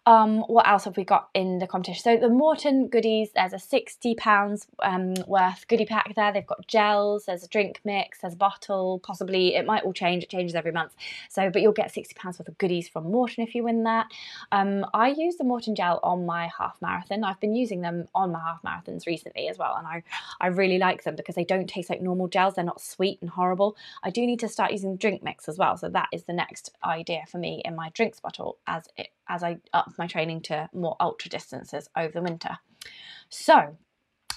um, 0.06 0.40
what 0.42 0.66
else 0.66 0.84
have 0.84 0.96
we 0.96 1.04
got 1.04 1.28
in 1.34 1.58
the 1.58 1.66
competition? 1.66 2.02
So 2.02 2.16
the 2.16 2.32
Maurten 2.32 2.90
goodies, 2.90 3.30
there's 3.34 3.52
a 3.52 3.58
sixty 3.58 4.14
pounds 4.14 4.66
um, 4.82 5.14
worth 5.26 5.68
goodie 5.68 5.84
pack 5.84 6.14
there. 6.14 6.32
They've 6.32 6.46
got 6.46 6.66
gels, 6.66 7.26
there's 7.26 7.44
a 7.44 7.48
drink 7.48 7.80
mix, 7.84 8.20
there's 8.20 8.32
a 8.32 8.36
bottle. 8.36 9.00
Possibly 9.00 9.54
it 9.54 9.66
might 9.66 9.84
all 9.84 9.92
change. 9.92 10.22
It 10.24 10.30
changes 10.30 10.54
every 10.54 10.72
month. 10.72 10.94
So, 11.28 11.50
but 11.50 11.60
you'll 11.60 11.72
get 11.72 11.92
sixty 11.92 12.14
pounds 12.14 12.38
worth 12.38 12.48
of 12.48 12.56
goodies 12.56 12.88
from 12.88 13.04
Maurten 13.04 13.46
if 13.46 13.54
you 13.54 13.64
win 13.64 13.84
that. 13.84 14.06
Um, 14.50 14.86
I 14.94 15.08
use 15.08 15.36
the 15.36 15.44
Maurten 15.44 15.76
gel 15.76 16.00
on 16.02 16.24
my 16.24 16.50
half 16.58 16.80
marathon. 16.80 17.22
I've 17.22 17.40
been 17.40 17.54
using 17.54 17.82
them 17.82 18.06
on 18.14 18.32
my 18.32 18.40
half 18.40 18.62
marathons 18.62 19.06
recently 19.06 19.48
as 19.48 19.58
well, 19.58 19.76
and 19.76 19.86
I 19.86 20.02
I 20.40 20.46
really 20.46 20.78
like 20.78 21.04
them 21.04 21.16
because 21.16 21.34
they 21.34 21.44
don't 21.44 21.68
taste 21.68 21.90
like 21.90 22.00
normal 22.00 22.28
gels. 22.28 22.54
They're 22.54 22.64
not 22.64 22.80
sweet 22.80 23.18
and 23.20 23.28
horrible. 23.28 23.76
I 24.02 24.10
do 24.10 24.24
need 24.24 24.40
to 24.40 24.48
start 24.48 24.72
using 24.72 24.96
drink 24.96 25.22
mix 25.22 25.48
as 25.48 25.58
well. 25.58 25.76
So 25.76 25.90
that 25.90 26.08
is 26.12 26.22
the 26.22 26.32
next 26.32 26.74
idea 26.82 27.24
for 27.30 27.36
me 27.36 27.60
in 27.64 27.76
my 27.76 27.90
drinks 27.90 28.20
bottle 28.20 28.56
as 28.68 28.84
it 28.96 29.08
as 29.28 29.42
I 29.42 29.58
up 29.72 29.92
my 29.98 30.06
training 30.06 30.42
to 30.42 30.68
more 30.72 30.96
ultra 31.00 31.30
distances 31.30 31.88
over 31.96 32.12
the 32.12 32.22
winter. 32.22 32.58
So 33.28 33.76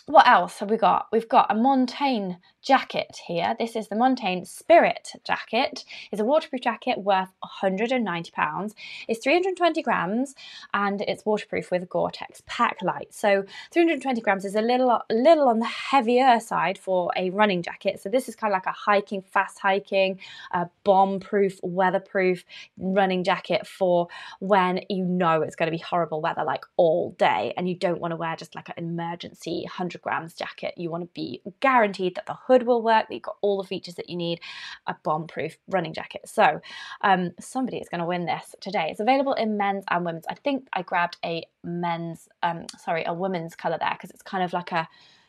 what 0.08 0.28
else 0.28 0.60
have 0.60 0.70
we 0.70 0.78
got? 0.78 1.08
We've 1.12 1.30
got 1.30 1.52
a 1.52 1.56
Montane 1.56 2.38
jacket 2.62 3.18
here. 3.26 3.56
This 3.58 3.76
is 3.76 3.88
the 3.88 3.96
Montane 3.96 4.46
Spirit 4.46 5.14
jacket. 5.24 5.84
It's 6.12 6.22
a 6.22 6.26
waterproof 6.26 6.62
jacket 6.62 7.00
worth 7.00 7.30
£190. 7.62 8.74
It's 9.08 9.24
320 9.24 9.82
grams 9.82 10.36
and 10.74 11.02
it's 11.02 11.26
waterproof 11.26 11.72
with 11.72 11.90
Gore-Tex 11.90 12.44
Pack 12.46 12.78
Light. 12.82 13.14
So 13.14 13.46
320 13.72 14.22
grams 14.22 14.46
is 14.46 14.56
a 14.56 14.62
little, 14.62 15.02
little 15.10 15.48
on 15.48 15.60
the 15.60 15.66
heavier 15.66 16.40
side 16.40 16.78
for 16.78 17.12
a 17.16 17.32
running 17.32 17.64
jacket. 17.64 18.00
So 18.00 18.10
this 18.10 18.30
is 18.30 18.36
kind 18.36 18.54
of 18.54 18.58
like 18.58 18.68
a 18.68 18.72
hiking, 18.72 19.24
fast 19.24 19.60
hiking, 19.60 20.20
uh, 20.52 20.66
bomb-proof, 20.84 21.60
weatherproof 21.64 22.44
running 22.78 23.24
jacket 23.24 23.66
for 23.66 24.08
when 24.40 24.82
you 24.90 25.04
know 25.04 25.42
it's 25.42 25.56
going 25.56 25.68
to 25.68 25.76
be 25.76 25.82
horrible 25.82 26.22
weather 26.22 26.44
like 26.44 26.66
all 26.78 27.16
day 27.18 27.54
and 27.58 27.68
you 27.68 27.76
don't 27.76 28.00
want 28.00 28.12
to 28.12 28.16
wear 28.16 28.36
just 28.36 28.56
like 28.56 28.70
an 28.70 28.76
emergency 28.78 29.62
100 29.64 30.02
grams 30.02 30.34
jacket. 30.36 30.76
You 30.78 30.92
want 30.92 31.04
to 31.04 31.10
be 31.14 31.42
guaranteed 31.60 32.16
that 32.16 32.28
the 32.28 32.34
hood 32.52 32.64
will 32.64 32.82
work, 32.82 33.08
that 33.08 33.14
you've 33.14 33.24
got 33.24 33.38
all 33.42 33.62
the 33.62 33.68
features 33.68 33.96
that 33.96 34.10
you 34.10 34.18
need, 34.18 34.40
a 34.88 34.96
bomb-proof 35.04 35.58
running 35.68 35.94
jacket. 35.94 36.22
So 36.26 36.62
um, 37.02 37.32
somebody 37.40 37.78
is 37.78 37.90
going 37.90 38.02
to 38.02 38.06
win 38.06 38.26
this 38.26 38.56
today. 38.60 38.88
It's 38.90 39.00
available 39.00 39.34
in 39.34 39.58
men's 39.58 39.86
and 39.90 40.06
women's. 40.06 40.26
I 40.30 40.36
think 40.36 40.68
I 40.74 40.82
grabbed 40.82 41.18
a 41.24 41.46
men's, 41.64 42.28
um, 42.44 42.66
sorry, 42.78 43.04
a 43.06 43.14
women's 43.14 43.56
colour 43.56 43.78
there 43.80 43.94
because 43.94 44.12
it's 44.12 44.22
kind 44.22 44.44
of 44.44 44.54
like 44.54 44.72
a, 44.72 44.88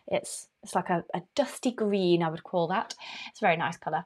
it's 0.08 0.48
it's 0.62 0.74
like 0.74 0.90
a, 0.90 1.04
a 1.14 1.22
dusty 1.34 1.70
green, 1.70 2.22
I 2.22 2.30
would 2.30 2.44
call 2.44 2.68
that. 2.68 2.94
It's 3.28 3.40
a 3.40 3.44
very 3.44 3.56
nice 3.56 3.76
colour. 3.76 4.04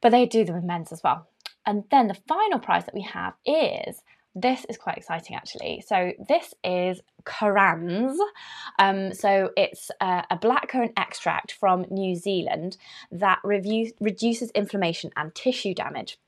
But 0.00 0.12
they 0.12 0.26
do 0.26 0.44
them 0.44 0.56
in 0.56 0.66
men's 0.66 0.92
as 0.92 1.02
well. 1.02 1.28
And 1.66 1.84
then 1.90 2.08
the 2.08 2.14
final 2.14 2.58
prize 2.58 2.84
that 2.86 2.94
we 2.94 3.02
have 3.02 3.34
is 3.44 4.02
this 4.40 4.64
is 4.68 4.76
quite 4.76 4.96
exciting 4.96 5.36
actually. 5.36 5.82
So 5.86 6.12
this 6.28 6.54
is 6.64 7.00
CurraNZ. 7.24 8.16
Um, 8.78 9.12
so 9.14 9.50
it's 9.56 9.90
uh, 10.00 10.22
a 10.30 10.36
blackcurrant 10.36 10.92
extract 10.96 11.52
from 11.52 11.86
New 11.90 12.14
Zealand 12.14 12.76
that 13.10 13.40
review, 13.44 13.92
reduces 14.00 14.50
inflammation 14.50 15.10
and 15.16 15.34
tissue 15.34 15.74
damage. 15.74 16.18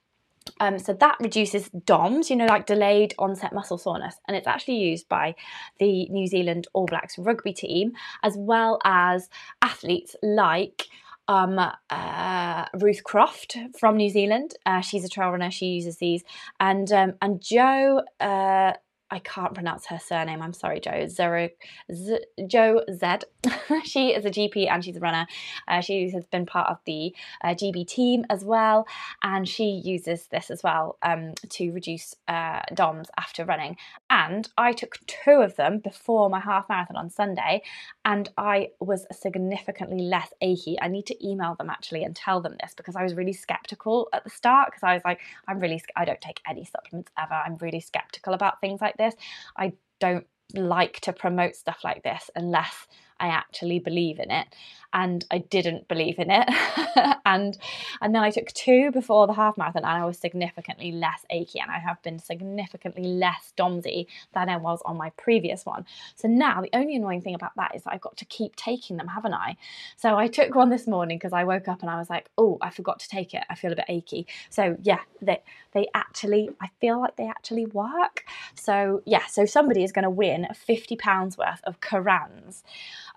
Um, 0.58 0.78
so 0.78 0.94
that 0.94 1.16
reduces 1.20 1.68
DOMS, 1.68 2.30
you 2.30 2.36
know, 2.36 2.46
like 2.46 2.66
delayed 2.66 3.14
onset 3.18 3.52
muscle 3.52 3.78
soreness, 3.78 4.16
and 4.26 4.36
it's 4.36 4.46
actually 4.46 4.78
used 4.78 5.08
by 5.08 5.34
the 5.78 6.08
New 6.08 6.26
Zealand 6.26 6.66
All 6.72 6.86
Blacks 6.86 7.18
rugby 7.18 7.52
team 7.52 7.92
as 8.22 8.34
well 8.36 8.78
as 8.84 9.28
athletes 9.62 10.16
like 10.22 10.86
um, 11.30 11.60
uh, 11.90 12.64
Ruth 12.74 13.04
Croft 13.04 13.56
from 13.78 13.96
New 13.96 14.10
Zealand. 14.10 14.54
Uh, 14.66 14.80
she's 14.80 15.04
a 15.04 15.08
trail 15.08 15.30
runner. 15.30 15.50
She 15.50 15.66
uses 15.66 15.98
these, 15.98 16.24
and 16.58 16.90
um, 16.92 17.14
and 17.22 17.40
Joe. 17.40 18.02
Uh, 18.18 18.72
I 19.10 19.18
can't 19.18 19.54
pronounce 19.54 19.86
her 19.86 19.98
surname. 19.98 20.40
I'm 20.40 20.52
sorry, 20.52 20.80
Joe. 20.80 21.06
Zero, 21.08 21.48
Z, 21.92 22.18
Joe 22.46 22.82
Z. 22.92 23.06
she 23.84 24.10
is 24.10 24.24
a 24.24 24.30
GP 24.30 24.70
and 24.70 24.84
she's 24.84 24.96
a 24.96 25.00
runner. 25.00 25.26
Uh, 25.66 25.80
she 25.80 26.10
has 26.10 26.24
been 26.26 26.46
part 26.46 26.68
of 26.68 26.78
the 26.86 27.14
uh, 27.42 27.48
GB 27.48 27.86
team 27.86 28.24
as 28.30 28.44
well, 28.44 28.86
and 29.22 29.48
she 29.48 29.64
uses 29.84 30.26
this 30.28 30.50
as 30.50 30.62
well 30.62 30.98
um, 31.02 31.34
to 31.48 31.70
reduce 31.72 32.14
uh, 32.28 32.60
DOMS 32.74 33.08
after 33.18 33.44
running. 33.44 33.76
And 34.08 34.48
I 34.56 34.72
took 34.72 34.98
two 35.06 35.42
of 35.42 35.56
them 35.56 35.78
before 35.78 36.30
my 36.30 36.40
half 36.40 36.68
marathon 36.68 36.96
on 36.96 37.10
Sunday, 37.10 37.62
and 38.04 38.28
I 38.36 38.68
was 38.80 39.06
significantly 39.12 40.02
less 40.02 40.32
achy. 40.40 40.76
I 40.80 40.88
need 40.88 41.06
to 41.06 41.26
email 41.26 41.54
them 41.56 41.70
actually 41.70 42.04
and 42.04 42.14
tell 42.14 42.40
them 42.40 42.56
this 42.60 42.74
because 42.76 42.96
I 42.96 43.02
was 43.02 43.14
really 43.14 43.32
skeptical 43.32 44.08
at 44.12 44.24
the 44.24 44.30
start 44.30 44.68
because 44.68 44.82
I 44.82 44.94
was 44.94 45.02
like, 45.04 45.20
I'm 45.48 45.58
really, 45.58 45.82
I 45.96 46.04
don't 46.04 46.20
take 46.20 46.40
any 46.48 46.64
supplements 46.64 47.10
ever. 47.18 47.34
I'm 47.34 47.56
really 47.60 47.80
skeptical 47.80 48.34
about 48.34 48.60
things 48.60 48.80
like 48.80 48.96
this. 49.00 49.14
I 49.56 49.72
don't 49.98 50.26
like 50.54 51.00
to 51.00 51.12
promote 51.12 51.56
stuff 51.56 51.78
like 51.84 52.02
this 52.02 52.30
unless 52.36 52.86
I 53.18 53.28
actually 53.28 53.78
believe 53.78 54.18
in 54.18 54.30
it. 54.30 54.46
And 54.92 55.24
I 55.30 55.38
didn't 55.38 55.88
believe 55.88 56.18
in 56.18 56.30
it. 56.30 56.48
and 57.24 57.56
and 58.00 58.14
then 58.14 58.22
I 58.22 58.30
took 58.30 58.48
two 58.52 58.90
before 58.90 59.26
the 59.26 59.32
half 59.32 59.56
marathon 59.56 59.84
and 59.84 60.02
I 60.02 60.04
was 60.04 60.18
significantly 60.18 60.92
less 60.92 61.24
achy 61.30 61.60
and 61.60 61.70
I 61.70 61.78
have 61.78 62.02
been 62.02 62.18
significantly 62.18 63.04
less 63.04 63.52
domsy 63.56 64.06
than 64.34 64.48
I 64.48 64.56
was 64.56 64.80
on 64.84 64.96
my 64.96 65.10
previous 65.10 65.64
one. 65.64 65.86
So 66.16 66.28
now 66.28 66.60
the 66.60 66.70
only 66.72 66.96
annoying 66.96 67.22
thing 67.22 67.34
about 67.34 67.52
that 67.56 67.74
is 67.74 67.84
that 67.84 67.92
I've 67.92 68.00
got 68.00 68.16
to 68.18 68.24
keep 68.24 68.56
taking 68.56 68.96
them, 68.96 69.08
haven't 69.08 69.34
I? 69.34 69.56
So 69.96 70.16
I 70.16 70.26
took 70.28 70.54
one 70.54 70.70
this 70.70 70.86
morning 70.86 71.18
because 71.18 71.32
I 71.32 71.44
woke 71.44 71.68
up 71.68 71.82
and 71.82 71.90
I 71.90 71.96
was 71.96 72.10
like, 72.10 72.28
oh, 72.36 72.58
I 72.60 72.70
forgot 72.70 72.98
to 73.00 73.08
take 73.08 73.34
it. 73.34 73.44
I 73.48 73.54
feel 73.54 73.72
a 73.72 73.76
bit 73.76 73.84
achy. 73.88 74.26
So 74.48 74.76
yeah, 74.82 75.00
they 75.22 75.42
they 75.72 75.86
actually 75.94 76.50
I 76.60 76.68
feel 76.80 77.00
like 77.00 77.16
they 77.16 77.26
actually 77.26 77.66
work. 77.66 78.24
So 78.54 79.02
yeah, 79.06 79.26
so 79.26 79.46
somebody 79.46 79.84
is 79.84 79.92
going 79.92 80.04
to 80.04 80.10
win 80.10 80.48
50 80.54 80.96
pounds 80.96 81.38
worth 81.38 81.60
of 81.64 81.80
CurraNZ 81.80 82.62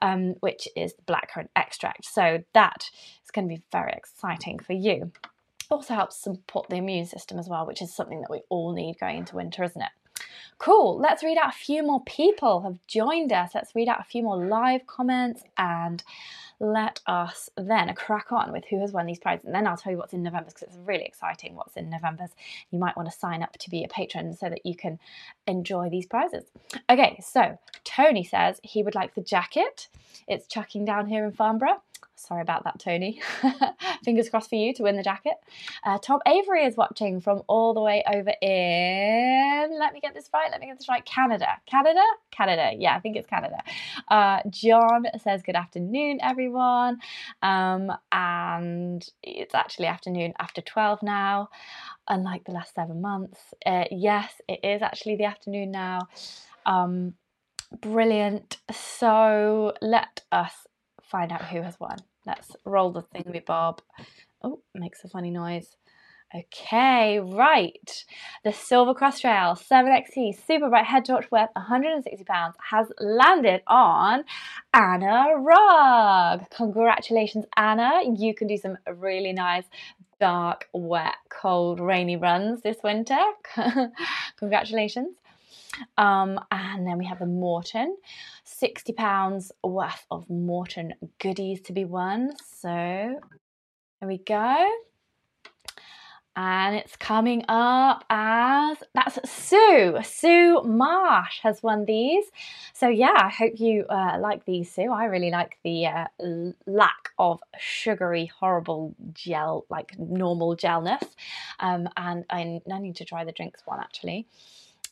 um, 0.03 0.35
which 0.41 0.67
is 0.75 0.93
the 0.93 1.13
blackcurrant 1.13 1.47
extract. 1.55 2.05
So 2.05 2.43
that 2.53 2.89
is 3.23 3.31
going 3.31 3.47
to 3.47 3.55
be 3.55 3.63
very 3.71 3.93
exciting 3.93 4.59
for 4.59 4.73
you. 4.73 5.11
Also 5.71 5.95
helps 5.95 6.21
support 6.21 6.69
the 6.69 6.75
immune 6.75 7.05
system 7.05 7.39
as 7.39 7.47
well, 7.47 7.65
which 7.65 7.81
is 7.81 7.95
something 7.95 8.19
that 8.21 8.29
we 8.29 8.41
all 8.49 8.73
need 8.73 8.99
going 8.99 9.17
into 9.17 9.37
winter, 9.37 9.63
isn't 9.63 9.81
it? 9.81 9.89
Cool. 10.57 10.99
Let's 10.99 11.23
read 11.23 11.37
out 11.37 11.49
a 11.49 11.57
few 11.57 11.83
more 11.83 12.03
people 12.03 12.61
have 12.61 12.77
joined 12.85 13.31
us. 13.31 13.51
Let's 13.55 13.73
read 13.73 13.87
out 13.87 14.01
a 14.01 14.03
few 14.03 14.23
more 14.23 14.45
live 14.45 14.85
comments 14.85 15.41
and 15.57 16.03
let 16.59 16.99
us 17.07 17.49
then 17.57 17.93
crack 17.95 18.31
on 18.31 18.51
with 18.51 18.65
who 18.69 18.79
has 18.81 18.91
won 18.91 19.05
these 19.05 19.19
prizes. 19.19 19.45
And 19.45 19.55
then 19.55 19.67
I'll 19.67 19.77
tell 19.77 19.91
you 19.91 19.97
what's 19.97 20.13
in 20.13 20.21
November 20.21 20.49
because 20.49 20.63
it's 20.63 20.77
really 20.85 21.05
exciting 21.05 21.55
what's 21.55 21.77
in 21.77 21.89
November's. 21.89 22.31
You 22.71 22.79
might 22.79 22.95
want 22.95 23.09
to 23.09 23.17
sign 23.17 23.41
up 23.41 23.57
to 23.57 23.69
be 23.69 23.83
a 23.83 23.87
patron 23.87 24.33
so 24.33 24.49
that 24.49 24.65
you 24.65 24.75
can 24.75 24.99
enjoy 25.47 25.89
these 25.89 26.05
prizes. 26.05 26.43
Okay, 26.89 27.19
so 27.25 27.57
Tony 27.95 28.23
says 28.23 28.59
he 28.63 28.83
would 28.83 28.95
like 28.95 29.13
the 29.13 29.21
jacket. 29.21 29.87
It's 30.27 30.47
chucking 30.47 30.85
down 30.85 31.07
here 31.07 31.25
in 31.25 31.31
Farnborough. 31.31 31.81
Sorry 32.15 32.41
about 32.41 32.63
that, 32.63 32.79
Tony. 32.79 33.21
Fingers 34.03 34.29
crossed 34.29 34.49
for 34.49 34.55
you 34.55 34.73
to 34.75 34.83
win 34.83 34.95
the 34.95 35.03
jacket. 35.03 35.33
Uh, 35.83 35.97
Tom 36.01 36.19
Avery 36.25 36.63
is 36.63 36.77
watching 36.77 37.19
from 37.19 37.41
all 37.47 37.73
the 37.73 37.81
way 37.81 38.03
over 38.07 38.31
in, 38.41 39.77
let 39.77 39.93
me 39.93 39.99
get 39.99 40.13
this 40.13 40.29
right, 40.33 40.49
let 40.49 40.61
me 40.61 40.67
get 40.67 40.77
this 40.77 40.87
right, 40.87 41.03
Canada. 41.03 41.47
Canada? 41.65 42.01
Canada. 42.31 42.71
Yeah, 42.77 42.95
I 42.95 42.99
think 42.99 43.17
it's 43.17 43.27
Canada. 43.27 43.57
Uh, 44.07 44.39
John 44.49 45.05
says, 45.21 45.43
Good 45.43 45.55
afternoon, 45.55 46.19
everyone. 46.21 46.99
Um, 47.41 47.91
and 48.11 49.05
it's 49.21 49.53
actually 49.53 49.87
afternoon 49.87 50.33
after 50.39 50.61
12 50.61 51.03
now, 51.03 51.49
unlike 52.07 52.45
the 52.45 52.53
last 52.53 52.73
seven 52.73 53.01
months. 53.01 53.39
Uh, 53.65 53.85
yes, 53.91 54.33
it 54.47 54.61
is 54.63 54.81
actually 54.81 55.17
the 55.17 55.25
afternoon 55.25 55.71
now. 55.71 56.07
Um, 56.65 57.15
brilliant. 57.81 58.57
So 58.71 59.73
let 59.81 60.21
us 60.31 60.53
find 61.01 61.31
out 61.31 61.45
who 61.45 61.61
has 61.61 61.79
won. 61.79 61.97
Let's 62.25 62.51
roll 62.65 62.91
the 62.91 63.03
thingy 63.03 63.45
bob. 63.45 63.81
Oh, 64.43 64.61
makes 64.73 65.03
a 65.03 65.09
funny 65.09 65.29
noise. 65.29 65.75
Okay, 66.35 67.19
right. 67.19 68.05
The 68.43 68.51
Silva 68.51 68.95
Cross 68.95 69.19
Trail 69.19 69.55
7XT 69.55 70.43
Super 70.47 70.67
Bright 70.67 70.85
Head 70.85 71.05
Torch 71.05 71.29
worth 71.31 71.49
£160 71.55 72.53
has 72.71 72.87
landed 72.99 73.61
on 73.67 74.23
Anna 74.73 75.25
Rugg. 75.37 76.49
Congratulations, 76.49 77.45
Anna. 77.55 78.01
You 78.17 78.33
can 78.33 78.47
do 78.47 78.57
some 78.57 78.79
really 78.95 79.31
nice 79.31 79.65
dark, 80.19 80.69
wet, 80.73 81.15
cold, 81.29 81.79
rainy 81.79 82.17
runs 82.17 82.61
this 82.61 82.77
winter. 82.83 83.19
Congratulations. 84.37 85.15
Um, 85.97 86.39
and 86.51 86.85
then 86.87 86.97
we 86.97 87.05
have 87.05 87.19
the 87.19 87.25
Maurten, 87.25 87.93
£60 88.45 89.51
worth 89.63 90.05
of 90.11 90.27
Maurten 90.27 90.93
goodies 91.19 91.61
to 91.61 91.73
be 91.73 91.85
won. 91.85 92.33
So 92.59 92.67
there 92.69 94.07
we 94.07 94.17
go. 94.17 94.69
And 96.35 96.75
it's 96.75 96.95
coming 96.95 97.45
up 97.47 98.05
as 98.09 98.77
that's 98.95 99.19
Sue. 99.29 99.99
Sue 100.03 100.63
Marsh 100.63 101.39
has 101.43 101.61
won 101.61 101.85
these. 101.85 102.25
So, 102.73 102.87
yeah, 102.87 103.13
I 103.15 103.29
hope 103.29 103.59
you 103.59 103.85
uh, 103.87 104.17
like 104.19 104.43
these, 104.45 104.71
Sue. 104.73 104.91
I 104.91 105.05
really 105.05 105.29
like 105.29 105.59
the 105.63 105.85
uh, 105.85 106.07
lack 106.65 107.09
of 107.19 107.39
sugary, 107.59 108.31
horrible 108.39 108.95
gel, 109.13 109.67
like 109.69 109.97
normal 109.99 110.55
gelness. 110.57 111.07
Um, 111.59 111.87
and 111.97 112.25
I, 112.31 112.59
I 112.71 112.79
need 112.79 112.95
to 112.95 113.05
try 113.05 113.23
the 113.25 113.31
drinks 113.31 113.61
one 113.65 113.79
actually. 113.79 114.25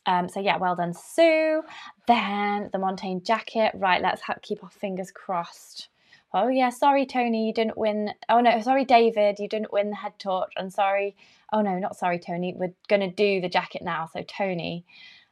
Um, 0.05 0.27
so 0.29 0.39
yeah, 0.39 0.57
well 0.57 0.75
done, 0.75 0.93
Sue. 0.93 1.63
Then 2.07 2.69
the 2.71 2.79
Montane 2.79 3.23
jacket. 3.23 3.71
Right, 3.75 4.01
let's 4.01 4.21
keep 4.41 4.63
our 4.63 4.69
fingers 4.69 5.11
crossed. 5.11 5.89
Oh 6.33 6.47
yeah, 6.47 6.69
sorry 6.69 7.05
Tony, 7.05 7.47
you 7.47 7.53
didn't 7.53 7.77
win. 7.77 8.11
Oh 8.29 8.39
no, 8.39 8.61
sorry 8.61 8.85
David, 8.85 9.37
you 9.39 9.49
didn't 9.49 9.73
win 9.73 9.89
the 9.89 9.97
head 9.97 10.13
torch. 10.17 10.51
And 10.55 10.71
sorry, 10.71 11.15
oh 11.51 11.61
no, 11.61 11.77
not 11.77 11.97
sorry 11.97 12.19
Tony. 12.19 12.55
We're 12.57 12.73
gonna 12.87 13.11
do 13.11 13.41
the 13.41 13.49
jacket 13.49 13.81
now. 13.81 14.09
So 14.13 14.23
Tony, 14.23 14.85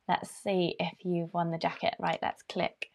let's 0.07 0.29
see 0.29 0.75
if 0.79 0.93
you've 1.03 1.33
won 1.33 1.51
the 1.51 1.57
jacket. 1.57 1.95
Right, 1.99 2.19
let's 2.21 2.43
click 2.43 2.91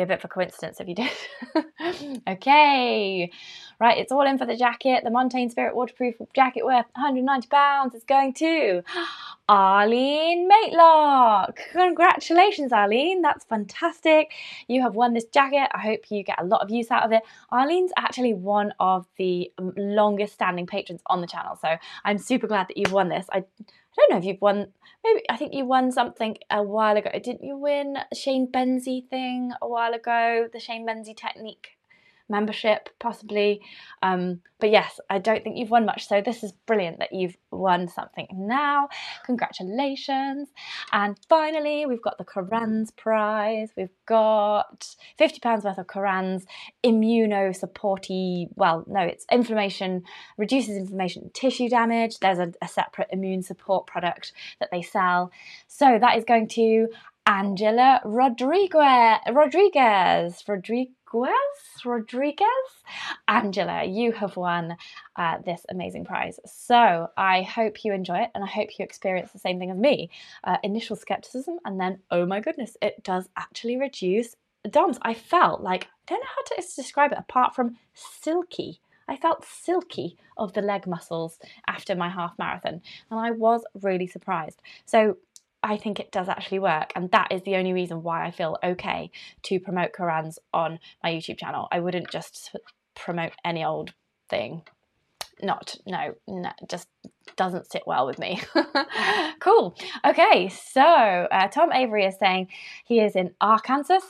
be 0.00 0.04
a 0.04 0.06
bit 0.06 0.18
of 0.18 0.24
a 0.24 0.28
coincidence 0.28 0.80
if 0.80 0.88
you 0.88 0.94
did. 0.94 2.22
okay, 2.28 3.30
right, 3.78 3.98
it's 3.98 4.10
all 4.12 4.26
in 4.26 4.38
for 4.38 4.46
the 4.46 4.56
jacket. 4.56 5.04
The 5.04 5.10
Montane 5.10 5.50
Spirit 5.50 5.76
waterproof 5.76 6.16
jacket 6.34 6.64
worth 6.64 6.86
£190 6.96 7.94
is 7.94 8.04
going 8.04 8.32
to 8.34 8.82
Arlene 9.48 10.48
Matelock. 10.48 11.56
Congratulations, 11.72 12.72
Arlene. 12.72 13.20
That's 13.20 13.44
fantastic. 13.44 14.32
You 14.68 14.82
have 14.82 14.94
won 14.94 15.12
this 15.12 15.26
jacket. 15.26 15.68
I 15.74 15.80
hope 15.80 16.10
you 16.10 16.22
get 16.22 16.40
a 16.40 16.44
lot 16.44 16.62
of 16.62 16.70
use 16.70 16.90
out 16.90 17.04
of 17.04 17.12
it. 17.12 17.22
Arlene's 17.52 17.92
actually 17.96 18.34
one 18.34 18.72
of 18.80 19.06
the 19.18 19.52
longest 19.76 20.34
standing 20.34 20.66
patrons 20.66 21.02
on 21.06 21.20
the 21.20 21.26
channel, 21.26 21.56
so 21.60 21.76
I'm 22.04 22.18
super 22.18 22.46
glad 22.46 22.68
that 22.68 22.76
you've 22.76 22.92
won 22.92 23.08
this. 23.08 23.26
I 23.32 23.44
don't 24.00 24.10
know 24.10 24.18
if 24.18 24.24
you've 24.24 24.40
won. 24.40 24.72
Maybe 25.04 25.22
I 25.28 25.36
think 25.36 25.54
you 25.54 25.64
won 25.64 25.92
something 25.92 26.36
a 26.50 26.62
while 26.62 26.96
ago. 26.96 27.10
Didn't 27.12 27.44
you 27.44 27.56
win 27.56 27.96
Shane 28.14 28.50
Benzie 28.50 29.08
thing 29.08 29.52
a 29.60 29.68
while 29.68 29.94
ago? 29.94 30.48
The 30.52 30.60
Shane 30.60 30.86
Benzie 30.86 31.16
technique 31.16 31.78
membership, 32.30 32.88
possibly. 32.98 33.60
Um, 34.02 34.40
but 34.60 34.70
yes, 34.70 35.00
I 35.10 35.18
don't 35.18 35.42
think 35.42 35.56
you've 35.56 35.70
won 35.70 35.84
much. 35.84 36.06
So 36.06 36.20
this 36.20 36.42
is 36.42 36.52
brilliant 36.66 36.98
that 36.98 37.12
you've 37.12 37.36
won 37.50 37.88
something 37.88 38.28
now. 38.32 38.88
Congratulations. 39.24 40.48
And 40.92 41.18
finally, 41.28 41.86
we've 41.86 42.02
got 42.02 42.18
the 42.18 42.24
CurraNZ 42.24 42.96
prize. 42.96 43.70
We've 43.76 43.88
got 44.06 44.94
£50 45.18 45.64
worth 45.64 45.78
of 45.78 45.86
CurraNZ, 45.86 46.44
immunosupporty, 46.84 48.48
well, 48.54 48.84
no, 48.86 49.00
it's 49.00 49.26
inflammation, 49.32 50.04
reduces 50.36 50.76
inflammation 50.76 51.30
tissue 51.32 51.68
damage. 51.68 52.18
There's 52.18 52.38
a, 52.38 52.52
a 52.62 52.68
separate 52.68 53.08
immune 53.10 53.42
support 53.42 53.86
product 53.86 54.32
that 54.60 54.70
they 54.70 54.82
sell. 54.82 55.32
So 55.68 55.98
that 56.00 56.16
is 56.18 56.24
going 56.24 56.48
to 56.48 56.88
Angela 57.26 58.00
Rodriguez. 58.04 59.20
Rodriguez. 59.30 60.42
Rodriguez. 60.46 60.94
Rodriguez. 61.84 62.46
Angela, 63.28 63.84
you 63.84 64.12
have 64.12 64.36
won 64.36 64.76
uh, 65.16 65.38
this 65.44 65.64
amazing 65.68 66.04
prize. 66.04 66.38
So 66.46 67.08
I 67.16 67.42
hope 67.42 67.84
you 67.84 67.92
enjoy 67.92 68.18
it 68.18 68.30
and 68.34 68.44
I 68.44 68.46
hope 68.46 68.78
you 68.78 68.84
experience 68.84 69.32
the 69.32 69.38
same 69.38 69.58
thing 69.58 69.70
as 69.70 69.76
me. 69.76 70.10
Uh, 70.44 70.56
initial 70.62 70.96
skepticism, 70.96 71.58
and 71.64 71.80
then, 71.80 71.98
oh 72.10 72.26
my 72.26 72.40
goodness, 72.40 72.76
it 72.82 73.02
does 73.02 73.28
actually 73.36 73.76
reduce 73.76 74.36
DOMS. 74.68 74.98
I 75.02 75.14
felt 75.14 75.62
like, 75.62 75.84
I 75.84 76.14
don't 76.14 76.20
know 76.20 76.26
how 76.36 76.56
to 76.56 76.62
describe 76.76 77.12
it 77.12 77.18
apart 77.18 77.54
from 77.54 77.76
silky. 77.94 78.80
I 79.08 79.16
felt 79.16 79.44
silky 79.44 80.16
of 80.36 80.52
the 80.52 80.62
leg 80.62 80.86
muscles 80.86 81.38
after 81.66 81.96
my 81.96 82.08
half 82.08 82.38
marathon, 82.38 82.80
and 83.10 83.18
I 83.18 83.32
was 83.32 83.64
really 83.82 84.06
surprised. 84.06 84.62
So 84.84 85.16
I 85.62 85.76
think 85.76 86.00
it 86.00 86.12
does 86.12 86.28
actually 86.28 86.60
work, 86.60 86.92
and 86.94 87.10
that 87.10 87.28
is 87.30 87.42
the 87.42 87.56
only 87.56 87.72
reason 87.72 88.02
why 88.02 88.24
I 88.24 88.30
feel 88.30 88.58
okay 88.62 89.10
to 89.44 89.60
promote 89.60 89.92
CurraNZ 89.92 90.38
on 90.54 90.78
my 91.02 91.10
YouTube 91.12 91.38
channel. 91.38 91.68
I 91.70 91.80
wouldn't 91.80 92.10
just 92.10 92.56
promote 92.94 93.32
any 93.44 93.64
old 93.64 93.92
thing. 94.28 94.62
Not, 95.42 95.76
no, 95.86 96.14
no 96.26 96.50
just 96.68 96.88
doesn't 97.36 97.70
sit 97.70 97.82
well 97.86 98.06
with 98.06 98.18
me. 98.18 98.40
cool. 99.40 99.76
Okay, 100.04 100.48
so 100.48 100.82
uh, 100.82 101.48
Tom 101.48 101.72
Avery 101.72 102.04
is 102.04 102.16
saying 102.18 102.48
he 102.84 103.00
is 103.00 103.16
in 103.16 103.34
Arkansas. 103.40 104.00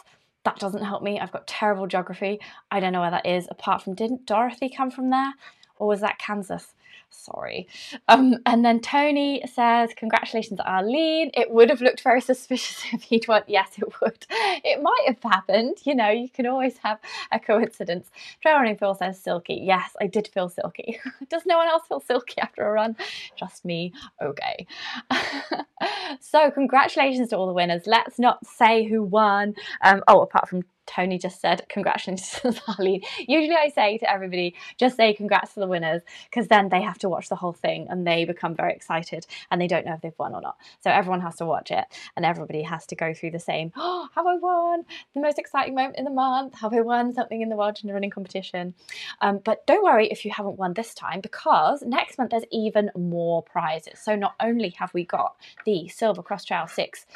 That 0.44 0.58
doesn't 0.58 0.84
help 0.84 1.02
me. 1.02 1.20
I've 1.20 1.32
got 1.32 1.46
terrible 1.46 1.86
geography. 1.86 2.40
I 2.70 2.80
don't 2.80 2.92
know 2.92 3.00
where 3.00 3.10
that 3.10 3.26
is. 3.26 3.46
Apart 3.50 3.82
from, 3.82 3.94
didn't 3.94 4.26
Dorothy 4.26 4.68
come 4.68 4.90
from 4.90 5.10
there? 5.10 5.32
Or 5.76 5.86
was 5.88 6.00
that 6.00 6.18
Kansas? 6.18 6.74
Sorry. 7.10 7.68
Um, 8.08 8.36
and 8.46 8.64
then 8.64 8.80
Tony 8.80 9.42
says, 9.52 9.90
Congratulations, 9.96 10.60
Arlene. 10.60 11.30
It 11.34 11.50
would 11.50 11.68
have 11.68 11.80
looked 11.80 12.02
very 12.02 12.20
suspicious 12.30 12.82
if 12.92 13.02
he'd 13.02 13.28
won. 13.28 13.42
Yes, 13.46 13.70
it 13.78 14.00
would. 14.00 14.26
It 14.30 14.82
might 14.82 15.04
have 15.06 15.22
happened. 15.22 15.78
You 15.84 15.94
know, 15.94 16.08
you 16.08 16.28
can 16.28 16.46
always 16.46 16.78
have 16.78 16.98
a 17.32 17.40
coincidence. 17.40 18.10
Trevor 18.40 18.74
Phil 18.76 18.94
says, 18.94 19.20
Silky. 19.20 19.60
Yes, 19.64 19.96
I 20.00 20.06
did 20.06 20.28
feel 20.28 20.48
silky. 20.48 21.00
Does 21.28 21.42
no 21.46 21.58
one 21.58 21.68
else 21.68 21.82
feel 21.88 22.00
silky 22.00 22.40
after 22.40 22.66
a 22.66 22.72
run? 22.72 22.96
Just 23.36 23.64
me. 23.64 23.92
Okay. 24.22 24.66
so, 26.20 26.50
congratulations 26.50 27.30
to 27.30 27.36
all 27.36 27.46
the 27.46 27.52
winners. 27.52 27.82
Let's 27.86 28.18
not 28.18 28.46
say 28.46 28.84
who 28.84 29.02
won. 29.02 29.54
Um, 29.82 30.02
oh, 30.08 30.22
apart 30.22 30.48
from 30.48 30.62
Tony 30.90 31.18
just 31.18 31.40
said, 31.40 31.66
congratulations, 31.68 32.40
Arlene. 32.68 33.02
Usually 33.18 33.56
I 33.56 33.68
say 33.68 33.98
to 33.98 34.10
everybody, 34.10 34.56
just 34.76 34.96
say 34.96 35.14
congrats 35.14 35.54
to 35.54 35.60
the 35.60 35.68
winners, 35.68 36.02
because 36.28 36.48
then 36.48 36.68
they 36.68 36.82
have 36.82 36.98
to 36.98 37.08
watch 37.08 37.28
the 37.28 37.36
whole 37.36 37.52
thing 37.52 37.86
and 37.88 38.04
they 38.04 38.24
become 38.24 38.56
very 38.56 38.72
excited 38.72 39.26
and 39.50 39.60
they 39.60 39.68
don't 39.68 39.86
know 39.86 39.94
if 39.94 40.00
they've 40.00 40.18
won 40.18 40.34
or 40.34 40.40
not. 40.40 40.56
So 40.80 40.90
everyone 40.90 41.20
has 41.20 41.36
to 41.36 41.46
watch 41.46 41.70
it 41.70 41.84
and 42.16 42.24
everybody 42.24 42.62
has 42.62 42.86
to 42.86 42.96
go 42.96 43.14
through 43.14 43.30
the 43.30 43.38
same, 43.38 43.72
oh, 43.76 44.08
have 44.16 44.26
I 44.26 44.36
won? 44.36 44.84
The 45.14 45.20
most 45.20 45.38
exciting 45.38 45.76
moment 45.76 45.96
in 45.96 46.04
the 46.04 46.10
month? 46.10 46.58
Have 46.58 46.74
I 46.74 46.80
won 46.80 47.12
something 47.12 47.40
in 47.40 47.48
the 47.48 47.56
Wild 47.56 47.76
Ginger 47.76 47.94
Running 47.94 48.10
Competition? 48.10 48.74
Um, 49.20 49.40
but 49.44 49.64
don't 49.66 49.84
worry 49.84 50.08
if 50.08 50.24
you 50.24 50.32
haven't 50.32 50.58
won 50.58 50.74
this 50.74 50.92
time, 50.92 51.20
because 51.20 51.82
next 51.82 52.18
month 52.18 52.30
there's 52.32 52.44
even 52.50 52.90
more 52.96 53.42
prizes. 53.44 54.00
So 54.00 54.16
not 54.16 54.34
only 54.40 54.70
have 54.70 54.92
we 54.92 55.04
got 55.04 55.36
the 55.64 55.86
Silva 55.88 56.22
Cross 56.22 56.46
Trail 56.46 56.66
6 56.66 57.06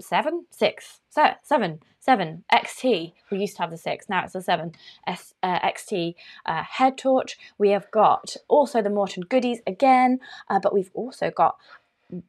seven, 0.00 0.46
six, 0.50 1.00
seven, 1.42 1.80
seven 2.00 2.44
XT. 2.52 3.12
We 3.30 3.38
used 3.38 3.56
to 3.56 3.62
have 3.62 3.70
the 3.70 3.78
six, 3.78 4.08
now 4.08 4.24
it's 4.24 4.34
the 4.34 4.42
seven 4.42 4.72
S, 5.06 5.34
uh, 5.42 5.58
XT 5.60 6.14
uh, 6.46 6.62
head 6.62 6.98
torch. 6.98 7.38
We 7.58 7.70
have 7.70 7.90
got 7.90 8.36
also 8.48 8.82
the 8.82 8.90
Maurten 8.90 9.28
goodies 9.28 9.60
again, 9.66 10.20
uh, 10.48 10.60
but 10.60 10.74
we've 10.74 10.90
also 10.94 11.30
got 11.30 11.56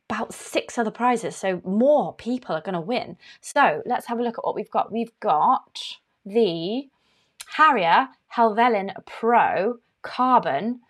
about 0.09 0.33
six 0.33 0.77
other 0.77 0.91
prizes, 0.91 1.35
so 1.35 1.61
more 1.65 2.13
people 2.13 2.55
are 2.55 2.61
going 2.61 2.73
to 2.73 2.81
win. 2.81 3.17
So 3.41 3.81
let's 3.85 4.07
have 4.07 4.19
a 4.19 4.23
look 4.23 4.37
at 4.37 4.45
what 4.45 4.55
we've 4.55 4.71
got. 4.71 4.91
We've 4.91 5.19
got 5.19 5.79
the 6.25 6.87
Harrier 7.47 8.09
Helvellyn 8.35 8.93
Pro 9.05 9.79
Carbon 10.01 10.81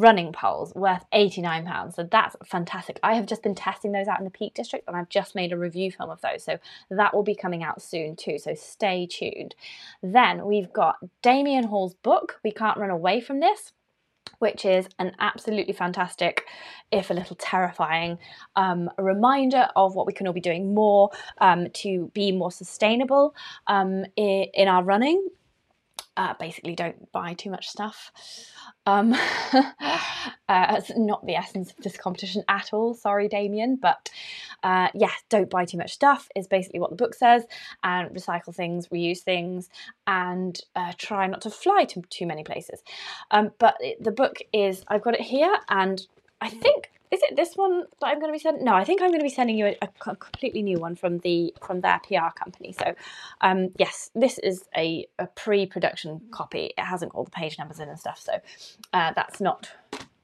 running 0.00 0.32
poles 0.32 0.74
worth 0.74 1.04
£89. 1.12 1.94
So 1.94 2.08
that's 2.10 2.36
fantastic. 2.44 2.98
I 3.02 3.14
have 3.14 3.26
just 3.26 3.42
been 3.42 3.54
testing 3.54 3.92
those 3.92 4.08
out 4.08 4.18
in 4.18 4.24
the 4.24 4.30
Peak 4.30 4.54
District 4.54 4.86
and 4.86 4.96
I've 4.96 5.08
just 5.08 5.34
made 5.34 5.52
a 5.52 5.58
review 5.58 5.90
film 5.90 6.10
of 6.10 6.20
those. 6.20 6.44
So 6.44 6.58
that 6.90 7.14
will 7.14 7.22
be 7.22 7.34
coming 7.34 7.62
out 7.62 7.82
soon 7.82 8.16
too. 8.16 8.38
So 8.38 8.54
stay 8.54 9.06
tuned. 9.06 9.54
Then 10.02 10.44
we've 10.46 10.72
got 10.72 10.96
Damian 11.22 11.64
Hall's 11.64 11.94
book, 11.94 12.40
We 12.44 12.52
Can't 12.52 12.78
Run 12.78 12.90
Away 12.90 13.20
From 13.20 13.40
This 13.40 13.72
which 14.38 14.64
is 14.64 14.88
an 14.98 15.12
absolutely 15.18 15.72
fantastic, 15.72 16.44
if 16.90 17.10
a 17.10 17.14
little 17.14 17.36
terrifying, 17.36 18.18
um, 18.54 18.90
reminder 18.98 19.68
of 19.76 19.94
what 19.94 20.06
we 20.06 20.12
can 20.12 20.26
all 20.26 20.32
be 20.32 20.40
doing 20.40 20.74
more 20.74 21.10
um, 21.38 21.68
to 21.70 22.10
be 22.14 22.32
more 22.32 22.50
sustainable 22.50 23.34
um, 23.66 24.04
in, 24.16 24.46
in, 24.54 24.68
our 24.68 24.84
running. 24.84 25.26
Uh, 26.16 26.34
basically, 26.38 26.74
don't 26.74 27.10
buy 27.12 27.34
too 27.34 27.50
much 27.50 27.68
stuff. 27.68 28.10
Um, 28.86 29.14
uh, 30.48 30.80
not 30.96 31.26
the 31.26 31.34
essence 31.34 31.70
of 31.70 31.76
this 31.82 31.96
competition 31.96 32.42
at 32.48 32.70
all. 32.72 32.94
Sorry, 32.94 33.28
Damian, 33.28 33.76
but 33.76 34.10
uh, 34.62 34.88
yeah, 34.94 35.10
don't 35.28 35.50
buy 35.50 35.64
too 35.64 35.78
much 35.78 35.92
stuff 35.92 36.28
is 36.34 36.46
basically 36.46 36.80
what 36.80 36.90
the 36.90 36.96
book 36.96 37.14
says, 37.14 37.44
and 37.82 38.10
recycle 38.10 38.54
things, 38.54 38.88
reuse 38.88 39.20
things, 39.20 39.68
and 40.06 40.58
uh, 40.74 40.92
try 40.96 41.26
not 41.26 41.42
to 41.42 41.50
fly 41.50 41.84
to 41.84 42.02
too 42.08 42.26
many 42.26 42.44
places. 42.44 42.82
Um, 43.30 43.52
but 43.58 43.76
the 44.00 44.12
book 44.12 44.38
is 44.52 44.84
I've 44.88 45.02
got 45.02 45.14
it 45.14 45.20
here, 45.20 45.54
and 45.68 46.00
I 46.40 46.48
think 46.48 46.90
is 47.10 47.22
it 47.22 47.36
this 47.36 47.54
one 47.54 47.84
that 48.00 48.06
I'm 48.06 48.18
going 48.18 48.28
to 48.28 48.32
be 48.32 48.38
sending? 48.38 48.64
No, 48.64 48.74
I 48.74 48.84
think 48.84 49.00
I'm 49.00 49.10
going 49.10 49.20
to 49.20 49.24
be 49.24 49.30
sending 49.30 49.56
you 49.56 49.66
a, 49.66 49.76
a 49.82 50.16
completely 50.16 50.62
new 50.62 50.78
one 50.78 50.96
from 50.96 51.18
the 51.18 51.54
from 51.64 51.80
their 51.80 52.00
PR 52.00 52.30
company. 52.36 52.72
So, 52.72 52.94
um, 53.40 53.70
yes, 53.78 54.10
this 54.14 54.38
is 54.38 54.64
a, 54.76 55.06
a 55.18 55.26
pre-production 55.26 56.20
copy. 56.30 56.74
It 56.76 56.82
hasn't 56.82 57.12
got 57.12 57.18
all 57.18 57.24
the 57.24 57.30
page 57.30 57.58
numbers 57.58 57.80
in 57.80 57.88
and 57.88 57.98
stuff, 57.98 58.20
so 58.20 58.32
uh, 58.92 59.12
that's 59.14 59.40
not 59.40 59.70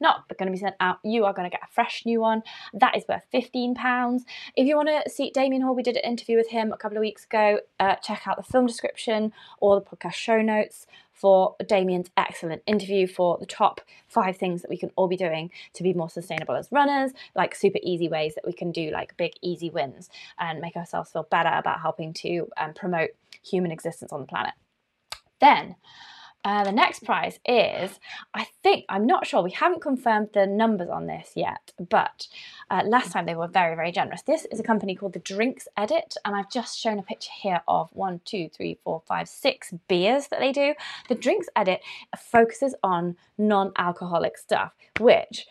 not 0.03 0.29
going 0.37 0.47
to 0.47 0.53
be 0.53 0.59
sent 0.59 0.75
out. 0.81 0.99
You 1.03 1.25
are 1.25 1.33
going 1.33 1.49
to 1.49 1.55
get 1.55 1.63
a 1.63 1.73
fresh 1.73 2.05
new 2.05 2.21
one. 2.21 2.43
That 2.75 2.97
is 2.97 3.05
worth 3.09 3.25
£15. 3.33 4.21
If 4.57 4.67
you 4.67 4.77
want 4.77 4.89
to 4.89 5.09
see 5.09 5.31
Damian 5.31 5.63
Hall, 5.63 5.75
we 5.75 5.83
did 5.83 5.97
an 5.97 6.03
interview 6.03 6.37
with 6.37 6.49
him 6.49 6.73
a 6.73 6.77
couple 6.77 6.99
of 6.99 7.01
weeks 7.01 7.25
ago. 7.25 7.61
Uh, 7.79 7.95
check 7.97 8.27
out 8.27 8.37
the 8.37 8.43
film 8.43 8.67
description 8.67 9.33
or 9.61 9.81
the 9.81 9.87
podcast 9.87 10.15
show 10.15 10.43
notes 10.43 10.87
for 11.13 11.57
Damian's 11.67 12.11
excellent 12.17 12.63
interview 12.67 13.07
for 13.07 13.39
the 13.39 13.47
top 13.47 13.81
five 14.09 14.37
things 14.37 14.63
that 14.63 14.71
we 14.71 14.77
can 14.77 14.91
all 14.97 15.09
be 15.09 15.17
doing 15.17 15.51
to 15.75 15.83
be 15.83 15.93
more 15.93 16.11
sustainable 16.11 16.55
as 16.55 16.69
runners, 16.73 17.13
like 17.35 17.55
super 17.55 17.79
easy 17.83 18.09
ways 18.09 18.35
that 18.35 18.47
we 18.47 18.53
can 18.53 18.73
do 18.73 18.91
like 18.91 19.17
big 19.17 19.33
easy 19.43 19.71
wins 19.71 20.09
and 20.39 20.61
make 20.61 20.77
ourselves 20.77 21.11
feel 21.13 21.27
better 21.31 21.53
about 21.55 21.81
helping 21.81 22.13
to 22.13 22.49
um, 22.57 22.75
promote 22.75 23.11
human 23.43 23.71
existence 23.71 24.13
on 24.13 24.21
the 24.21 24.27
planet. 24.27 24.55
Then 25.41 25.77
uh, 26.45 26.65
the 26.65 26.73
next 26.73 27.05
prize 27.05 27.39
is, 27.47 28.01
I 28.35 28.49
think, 28.63 28.85
I'm 28.89 29.07
not 29.07 29.27
sure, 29.27 29.43
we 29.43 29.53
haven't 29.53 29.81
confirmed 29.81 30.31
the 30.35 30.47
numbers 30.47 30.89
on 30.89 31.07
this 31.07 31.33
yet, 31.37 31.73
but 31.79 32.27
uh, 32.71 32.83
last 32.85 33.13
time 33.13 33.27
they 33.27 33.37
were 33.37 33.47
very, 33.47 33.77
very 33.77 33.93
generous. 33.93 34.23
This 34.23 34.45
is 34.47 34.59
a 34.59 34.65
company 34.65 34.97
called 34.97 35.13
the 35.13 35.21
Drinks 35.21 35.69
Edit, 35.77 36.17
and 36.25 36.35
I've 36.35 36.51
just 36.51 36.79
shown 36.79 36.99
a 36.99 37.03
picture 37.03 37.31
here 37.41 37.63
of 37.69 37.91
one, 37.93 38.21
two, 38.25 38.49
three, 38.49 38.79
four, 38.83 39.03
five, 39.07 39.29
six 39.29 39.73
beers 39.89 40.29
that 40.29 40.41
they 40.41 40.51
do. 40.51 40.75
The 41.09 41.15
Drinks 41.15 41.47
Edit 41.55 41.81
focuses 42.19 42.75
on 42.83 43.17
non 43.39 43.73
alcoholic 43.77 44.37
stuff, 44.37 44.73
which 44.99 45.47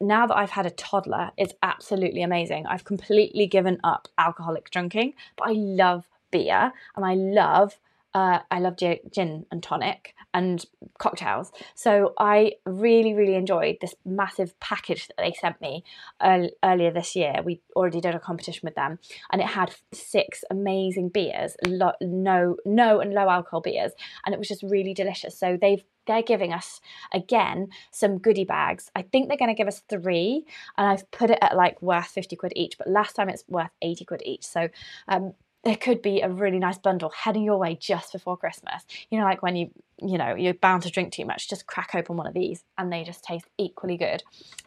now 0.00 0.26
that 0.26 0.36
I've 0.36 0.50
had 0.50 0.66
a 0.66 0.70
toddler 0.70 1.32
is 1.36 1.54
absolutely 1.62 2.22
amazing. 2.22 2.66
I've 2.66 2.84
completely 2.84 3.46
given 3.46 3.80
up 3.82 4.06
alcoholic 4.16 4.70
drinking, 4.70 5.14
but 5.36 5.48
I 5.48 5.52
love 5.52 6.06
beer 6.30 6.72
and 6.94 7.04
I 7.04 7.14
love 7.14 7.78
uh, 8.14 8.40
I 8.50 8.58
love 8.58 8.76
gin 8.76 9.46
and 9.50 9.62
tonic 9.62 10.14
and 10.32 10.64
cocktails. 10.98 11.52
So 11.74 12.12
I 12.18 12.52
really, 12.64 13.14
really 13.14 13.34
enjoyed 13.34 13.78
this 13.80 13.94
massive 14.04 14.58
package 14.60 15.08
that 15.08 15.16
they 15.18 15.32
sent 15.32 15.60
me 15.60 15.84
earlier 16.22 16.90
this 16.92 17.16
year. 17.16 17.40
We 17.44 17.60
already 17.76 18.00
did 18.00 18.14
a 18.14 18.20
competition 18.20 18.62
with 18.64 18.74
them, 18.74 18.98
and 19.32 19.40
it 19.40 19.48
had 19.48 19.74
six 19.92 20.44
amazing 20.50 21.10
beers, 21.10 21.56
no, 21.66 22.56
no 22.64 23.00
and 23.00 23.12
low 23.12 23.28
alcohol 23.28 23.60
beers, 23.60 23.92
and 24.24 24.34
it 24.34 24.38
was 24.38 24.48
just 24.48 24.62
really 24.62 24.94
delicious. 24.94 25.38
So 25.38 25.56
they've 25.60 25.82
they're 26.06 26.22
giving 26.22 26.52
us 26.52 26.80
again 27.12 27.68
some 27.92 28.18
goodie 28.18 28.44
bags. 28.44 28.90
I 28.96 29.02
think 29.02 29.28
they're 29.28 29.36
going 29.36 29.54
to 29.54 29.54
give 29.54 29.68
us 29.68 29.82
three, 29.88 30.44
and 30.76 30.88
I've 30.88 31.08
put 31.12 31.30
it 31.30 31.38
at 31.40 31.56
like 31.56 31.80
worth 31.82 32.08
50 32.08 32.36
quid 32.36 32.52
each, 32.56 32.78
but 32.78 32.88
last 32.88 33.14
time 33.14 33.28
it's 33.28 33.44
worth 33.48 33.70
80 33.82 34.04
quid 34.06 34.22
each. 34.24 34.44
So 34.44 34.68
um, 35.06 35.34
there 35.64 35.76
could 35.76 36.00
be 36.00 36.20
a 36.20 36.28
really 36.28 36.58
nice 36.58 36.78
bundle 36.78 37.10
heading 37.10 37.44
your 37.44 37.58
way 37.58 37.76
just 37.78 38.12
before 38.12 38.36
Christmas. 38.36 38.84
You 39.10 39.18
know, 39.18 39.24
like 39.24 39.42
when 39.42 39.56
you, 39.56 39.70
you 40.00 40.16
know, 40.16 40.34
you're 40.34 40.54
bound 40.54 40.84
to 40.84 40.90
drink 40.90 41.12
too 41.12 41.26
much, 41.26 41.50
just 41.50 41.66
crack 41.66 41.94
open 41.94 42.16
one 42.16 42.26
of 42.26 42.34
these 42.34 42.64
and 42.78 42.92
they 42.92 43.04
just 43.04 43.22
taste 43.22 43.46
equally 43.58 43.96
good. 43.96 44.22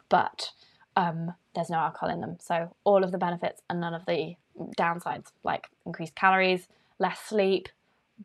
But 0.09 0.51
um, 0.95 1.33
there's 1.55 1.71
no 1.71 1.77
alcohol 1.77 2.09
in 2.09 2.21
them. 2.21 2.37
So 2.39 2.75
all 2.83 3.03
of 3.03 3.11
the 3.11 3.17
benefits 3.17 3.61
and 3.69 3.81
none 3.81 3.95
of 3.95 4.05
the 4.05 4.35
downsides, 4.77 5.31
like 5.43 5.67
increased 5.85 6.15
calories, 6.15 6.67
less 6.99 7.19
sleep, 7.19 7.69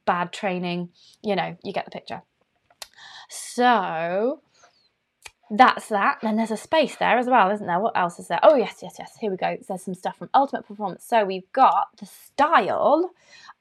bad 0.04 0.33
training, 0.33 0.90
you 1.22 1.37
know, 1.37 1.57
you 1.62 1.72
get 1.72 1.87
the 1.87 1.90
picture. 1.90 2.22
So 3.31 4.42
that's 5.50 5.88
that. 5.88 6.18
Then 6.22 6.37
there's 6.37 6.50
a 6.50 6.56
space 6.56 6.96
there 6.96 7.18
as 7.18 7.26
well, 7.26 7.50
isn't 7.50 7.66
there? 7.66 7.80
What 7.80 7.96
else 7.96 8.18
is 8.18 8.28
there? 8.28 8.40
Oh, 8.42 8.56
yes, 8.56 8.80
yes, 8.82 8.96
yes. 8.98 9.16
Here 9.20 9.30
we 9.30 9.37
go. 9.37 9.56
There's 9.66 9.82
some 9.82 9.94
stuff 9.94 10.18
from 10.18 10.30
Ultimate 10.34 10.66
Performance. 10.66 11.04
So 11.04 11.24
we've 11.24 11.50
got 11.52 11.88
the 11.98 12.06
Stile 12.06 13.12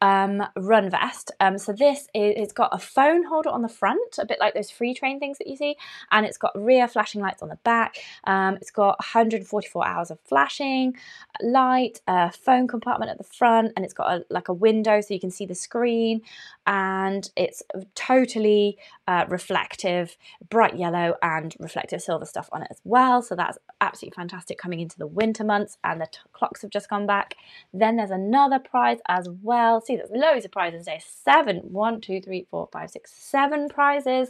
um, 0.02 0.44
run 0.56 0.90
vest. 0.90 1.32
Um, 1.40 1.58
so 1.58 1.74
this 1.74 2.02
is, 2.14 2.34
it's 2.38 2.54
got 2.54 2.70
a 2.72 2.78
phone 2.78 3.24
holder 3.24 3.50
on 3.50 3.62
the 3.62 3.70
front, 3.70 4.18
a 4.20 4.26
bit 4.26 4.40
like 4.40 4.54
those 4.54 4.70
free 4.70 4.94
train 4.94 5.20
things 5.20 5.38
that 5.38 5.48
you 5.48 5.56
see, 5.56 5.76
and 6.12 6.26
it's 6.26 6.38
got 6.38 6.52
rear 6.56 6.88
flashing 6.88 7.22
lights 7.22 7.42
on 7.42 7.50
the 7.50 7.58
back. 7.64 7.98
Um, 8.26 8.56
it's 8.56 8.72
got 8.72 9.00
144 9.00 9.88
hours 9.88 10.12
of 10.12 10.20
flashing 10.22 10.96
light, 11.42 12.02
a 12.08 12.32
phone 12.32 12.68
compartment 12.68 13.12
at 13.12 13.18
the 13.18 13.24
front, 13.24 13.74
and 13.76 13.84
it's 13.84 13.94
got 13.94 14.12
a, 14.12 14.26
like 14.30 14.50
a 14.50 14.54
window 14.54 15.02
so 15.02 15.14
you 15.14 15.20
can 15.20 15.32
see 15.32 15.46
the 15.46 15.56
screen, 15.56 16.22
and 16.68 17.32
it's 17.36 17.64
totally 17.96 18.78
uh, 19.08 19.26
reflective, 19.30 20.18
bright 20.50 20.78
yellow 20.78 21.16
and 21.24 21.56
reflective 21.60 22.02
silver 22.02 22.26
stuff 22.26 22.50
on 22.52 22.62
it 22.62 22.68
as 22.70 22.82
well. 22.84 23.22
So 23.22 23.36
that's 23.36 23.58
absolutely 23.82 24.16
fantastic 24.16 24.58
coming 24.58 24.82
into 24.82 24.98
the 24.98 25.08
winter 25.08 25.44
months, 25.44 25.78
and 25.84 26.00
the 26.00 26.08
clocks 26.34 26.62
have 26.62 26.72
just 26.72 26.90
gone 26.90 27.08
back. 27.08 27.36
Then 27.74 27.96
there's 27.96 28.12
another 28.12 28.60
prize 28.60 29.00
as 29.08 29.28
well 29.42 29.82
see 29.88 29.96
there's 29.96 30.12
loads 30.12 30.46
of 30.46 30.52
prizes 30.52 30.86
today. 30.86 31.02
Seven, 31.04 31.58
one, 31.58 32.02
two, 32.02 32.22
three, 32.22 32.46
four, 32.52 32.70
five, 32.72 32.92
six, 32.92 33.12
seven 33.14 33.70
prizes. 33.70 34.30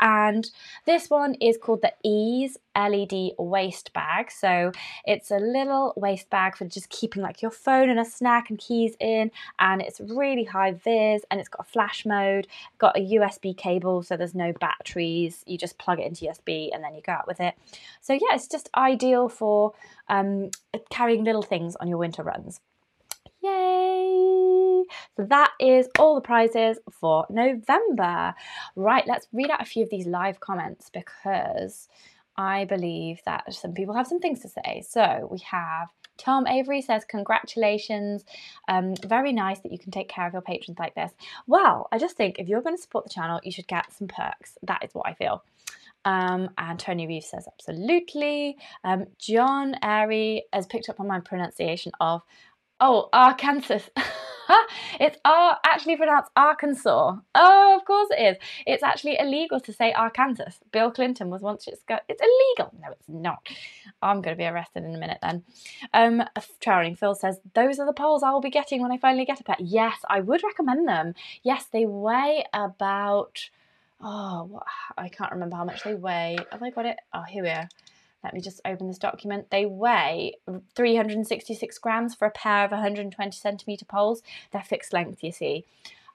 And 0.00 0.48
this 0.86 1.10
one 1.10 1.34
is 1.34 1.58
called 1.58 1.82
the 1.82 1.92
Ease 2.04 2.56
LED 2.76 3.32
waist 3.38 3.92
bag. 3.92 4.30
So 4.30 4.72
it's 5.04 5.30
a 5.30 5.36
little 5.36 5.92
waist 5.96 6.30
bag 6.30 6.56
for 6.56 6.64
just 6.64 6.88
keeping 6.90 7.22
like 7.22 7.42
your 7.42 7.50
phone 7.50 7.88
and 7.88 8.00
a 8.00 8.04
snack 8.04 8.50
and 8.50 8.58
keys 8.58 8.96
in. 9.00 9.30
And 9.58 9.82
it's 9.82 10.00
really 10.00 10.44
high 10.44 10.72
vis 10.72 11.22
and 11.30 11.40
it's 11.40 11.48
got 11.48 11.66
a 11.66 11.70
flash 11.70 12.04
mode, 12.04 12.46
got 12.78 12.96
a 12.96 13.00
USB 13.00 13.56
cable, 13.56 14.02
so 14.02 14.16
there's 14.16 14.34
no 14.34 14.52
batteries. 14.52 15.42
You 15.46 15.58
just 15.58 15.78
plug 15.78 16.00
it 16.00 16.06
into 16.06 16.26
USB 16.26 16.70
and 16.72 16.82
then 16.82 16.94
you 16.94 17.02
go 17.02 17.12
out 17.12 17.26
with 17.26 17.40
it. 17.40 17.54
So 18.00 18.12
yeah, 18.12 18.34
it's 18.34 18.48
just 18.48 18.70
ideal 18.76 19.28
for 19.28 19.72
um, 20.08 20.50
carrying 20.90 21.24
little 21.24 21.42
things 21.42 21.76
on 21.76 21.88
your 21.88 21.98
winter 21.98 22.22
runs. 22.22 22.60
Yay! 23.42 24.84
So 25.16 25.24
that 25.24 25.52
is 25.60 25.88
all 25.98 26.14
the 26.14 26.20
prizes 26.20 26.78
for 26.90 27.26
November. 27.28 28.34
Right, 28.74 29.06
let's 29.06 29.28
read 29.32 29.50
out 29.50 29.60
a 29.60 29.66
few 29.66 29.82
of 29.82 29.90
these 29.90 30.06
live 30.06 30.40
comments 30.40 30.90
because 30.90 31.88
I 32.36 32.64
believe 32.64 33.20
that 33.24 33.52
some 33.54 33.72
people 33.72 33.94
have 33.94 34.06
some 34.06 34.20
things 34.20 34.40
to 34.40 34.48
say. 34.48 34.84
So 34.88 35.28
we 35.30 35.38
have 35.50 35.88
Tom 36.16 36.46
Avery 36.46 36.80
says, 36.80 37.04
Congratulations. 37.04 38.24
Um, 38.68 38.94
very 39.06 39.32
nice 39.32 39.60
that 39.60 39.72
you 39.72 39.78
can 39.78 39.90
take 39.90 40.08
care 40.08 40.26
of 40.26 40.32
your 40.32 40.42
patrons 40.42 40.78
like 40.78 40.94
this. 40.94 41.12
Well, 41.46 41.88
I 41.92 41.98
just 41.98 42.16
think 42.16 42.38
if 42.38 42.48
you're 42.48 42.62
going 42.62 42.76
to 42.76 42.82
support 42.82 43.04
the 43.04 43.14
channel, 43.14 43.40
you 43.42 43.52
should 43.52 43.68
get 43.68 43.92
some 43.92 44.08
perks. 44.08 44.58
That 44.62 44.84
is 44.84 44.94
what 44.94 45.06
I 45.06 45.14
feel. 45.14 45.42
Um, 46.04 46.50
and 46.58 46.78
Tony 46.78 47.06
Reeves 47.06 47.30
says, 47.30 47.48
Absolutely. 47.52 48.56
Um, 48.84 49.06
John 49.18 49.76
Airy 49.82 50.44
has 50.52 50.66
picked 50.66 50.88
up 50.88 51.00
on 51.00 51.06
my 51.06 51.20
pronunciation 51.20 51.92
of 52.00 52.22
Oh, 52.86 53.08
Arkansas. 53.14 53.78
it's 55.00 55.16
actually 55.24 55.96
pronounced 55.96 56.30
Arkansas. 56.36 57.16
Oh, 57.34 57.76
of 57.78 57.86
course 57.86 58.10
it 58.10 58.22
is. 58.22 58.36
It's 58.66 58.82
actually 58.82 59.16
illegal 59.18 59.58
to 59.60 59.72
say 59.72 59.94
Arkansas. 59.94 60.50
Bill 60.70 60.90
Clinton 60.90 61.30
was 61.30 61.40
once 61.40 61.64
just 61.64 61.86
go. 61.86 61.96
It's 62.10 62.20
illegal. 62.20 62.74
No, 62.78 62.92
it's 62.92 63.08
not. 63.08 63.38
I'm 64.02 64.20
going 64.20 64.36
to 64.36 64.38
be 64.38 64.46
arrested 64.46 64.84
in 64.84 64.94
a 64.94 64.98
minute 64.98 65.16
then. 65.22 65.44
Um, 65.94 66.24
Traveling 66.60 66.94
Phil 66.94 67.14
says 67.14 67.40
those 67.54 67.78
are 67.78 67.86
the 67.86 67.94
poles 67.94 68.22
I 68.22 68.32
will 68.32 68.42
be 68.42 68.50
getting 68.50 68.82
when 68.82 68.92
I 68.92 68.98
finally 68.98 69.24
get 69.24 69.40
a 69.40 69.44
pet. 69.44 69.60
Yes, 69.60 70.00
I 70.10 70.20
would 70.20 70.42
recommend 70.44 70.86
them. 70.86 71.14
Yes, 71.42 71.64
they 71.72 71.86
weigh 71.86 72.44
about. 72.52 73.48
Oh, 73.98 74.44
what, 74.44 74.64
I 74.98 75.08
can't 75.08 75.32
remember 75.32 75.56
how 75.56 75.64
much 75.64 75.84
they 75.84 75.94
weigh. 75.94 76.36
Have 76.52 76.62
I 76.62 76.68
got 76.68 76.84
it? 76.84 76.98
Oh, 77.14 77.22
here 77.22 77.44
we 77.44 77.48
are. 77.48 77.66
Let 78.24 78.32
me 78.32 78.40
just 78.40 78.62
open 78.64 78.88
this 78.88 78.98
document. 78.98 79.50
They 79.50 79.66
weigh 79.66 80.36
366 80.74 81.78
grams 81.78 82.14
for 82.14 82.26
a 82.26 82.30
pair 82.30 82.64
of 82.64 82.70
120 82.70 83.30
centimetre 83.30 83.84
poles. 83.84 84.22
They're 84.50 84.62
fixed 84.62 84.94
length, 84.94 85.22
you 85.22 85.30
see. 85.30 85.66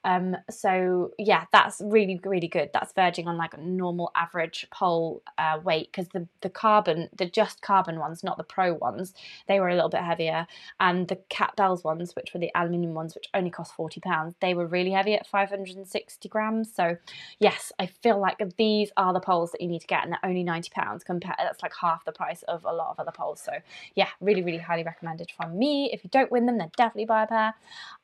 Um, 0.04 0.38
so 0.50 1.12
yeah, 1.18 1.46
that's 1.52 1.82
really 1.84 2.20
really 2.24 2.48
good. 2.48 2.70
That's 2.74 2.94
verging 2.94 3.28
on 3.28 3.38
like 3.38 3.54
a 3.54 3.60
normal 3.60 4.12
average 4.16 4.66
pole 4.72 5.22
uh, 5.38 5.60
weight 5.64 5.90
because 5.92 6.08
the 6.10 6.28
the 6.42 6.50
carbon, 6.50 7.10
the 7.18 7.26
just 7.26 7.62
carbon 7.62 8.00
ones, 8.00 8.24
not 8.24 8.38
the 8.38 8.44
pro 8.44 8.74
ones, 8.74 9.14
they 9.48 9.60
were 9.60 9.70
a 9.70 9.76
little 9.76 9.90
bit 9.90 10.02
heavier, 10.02 10.48
and 10.80 11.08
the 11.08 11.18
Cat 11.30 11.56
Bells 11.58 11.84
ones, 11.84 12.16
which 12.16 12.34
were 12.34 12.40
the 12.40 12.52
aluminium 12.56 12.94
ones, 12.94 13.14
which 13.14 13.28
only 13.34 13.50
cost 13.50 13.74
forty 13.74 14.00
pounds, 14.00 14.36
they 14.40 14.54
were 14.54 14.66
really 14.66 14.92
heavy 14.92 15.16
at 15.16 15.28
five 15.28 15.50
hundred 15.50 15.76
and 15.76 15.88
sixty 15.88 16.30
grams. 16.30 16.74
So 16.74 16.98
yes, 17.40 17.72
I 17.78 17.88
feel 17.88 18.20
like 18.20 18.42
these 18.58 18.92
are 18.96 19.14
the 19.14 19.20
poles 19.20 19.52
that 19.52 19.62
you 19.62 19.68
need 19.68 19.82
to 19.82 19.88
get, 19.88 20.04
and 20.04 20.14
they're 20.14 20.30
only 20.30 20.44
ninety 20.44 20.70
pounds. 20.74 21.04
Compared, 21.04 21.36
that's 21.38 21.62
like 21.62 21.74
half 21.80 22.06
the 22.06 22.12
price 22.12 22.44
of 22.44 22.64
a 22.64 22.74
lot 22.74 22.92
of 22.92 23.00
other 23.00 23.12
poles. 23.12 23.42
So 23.42 23.52
yeah, 23.96 24.08
really 24.22 24.44
really 24.44 24.60
highly 24.60 24.84
recommended 24.84 25.32
from 25.36 25.60
me. 25.60 25.90
If 25.92 26.04
you 26.04 26.10
don't 26.10 26.32
win 26.32 26.46
them, 26.46 26.58
then 26.58 26.72
definitely 26.78 27.06
buy 27.06 27.24
a 27.24 27.28
pair 27.28 27.54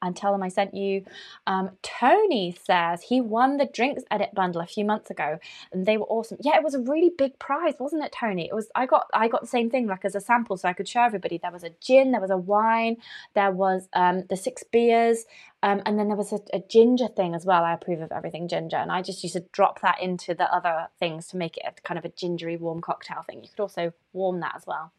and 0.01 0.15
tell 0.15 0.31
them 0.33 0.43
I 0.43 0.49
sent 0.49 0.73
you. 0.73 1.05
Um, 1.47 1.71
Tony 1.85 2.57
says 2.65 3.03
he 3.03 3.21
won 3.21 3.57
the 3.57 3.67
drinks 3.67 4.01
edit 4.09 4.33
bundle 4.33 4.59
a 4.59 4.65
few 4.65 4.83
months 4.83 5.11
ago 5.11 5.37
and 5.71 5.85
they 5.85 5.97
were 5.97 6.07
awesome. 6.07 6.37
Yeah, 6.41 6.57
it 6.57 6.63
was 6.63 6.73
a 6.73 6.79
really 6.79 7.11
big 7.15 7.37
prize, 7.37 7.75
wasn't 7.79 8.03
it, 8.03 8.11
Tony? 8.11 8.47
It 8.47 8.55
was 8.55 8.69
I 8.73 8.87
got 8.87 9.05
I 9.13 9.27
got 9.27 9.41
the 9.41 9.47
same 9.47 9.69
thing 9.69 9.85
like 9.85 10.03
as 10.03 10.15
a 10.15 10.19
sample 10.19 10.57
so 10.57 10.67
I 10.67 10.73
could 10.73 10.87
show 10.87 11.01
everybody. 11.01 11.37
There 11.37 11.51
was 11.51 11.63
a 11.63 11.69
gin, 11.81 12.11
there 12.11 12.21
was 12.21 12.31
a 12.31 12.37
wine, 12.37 12.97
there 13.35 13.51
was 13.51 13.87
um, 13.93 14.23
the 14.29 14.35
six 14.35 14.63
beers, 14.63 15.25
um, 15.61 15.83
and 15.85 15.99
then 15.99 16.07
there 16.07 16.17
was 16.17 16.33
a, 16.33 16.39
a, 16.53 16.59
ginger 16.59 17.07
thing 17.07 17.35
as 17.35 17.45
well. 17.45 17.63
I 17.63 17.73
approve 17.73 18.01
of 18.01 18.11
everything 18.11 18.47
ginger, 18.47 18.77
and 18.77 18.91
I 18.91 19.01
just 19.01 19.23
used 19.23 19.35
to 19.35 19.45
drop 19.51 19.81
that 19.81 20.01
into 20.01 20.33
the 20.33 20.51
other 20.53 20.87
things 20.99 21.27
to 21.27 21.37
make 21.37 21.57
it 21.57 21.63
a 21.67 21.81
kind 21.81 21.97
of 21.97 22.05
a 22.05 22.09
gingery 22.09 22.57
warm 22.57 22.81
cocktail 22.81 23.23
thing. 23.23 23.43
You 23.43 23.49
could 23.49 23.61
also 23.61 23.93
warm 24.13 24.39
that 24.39 24.53
as 24.55 24.65
well. 24.65 24.91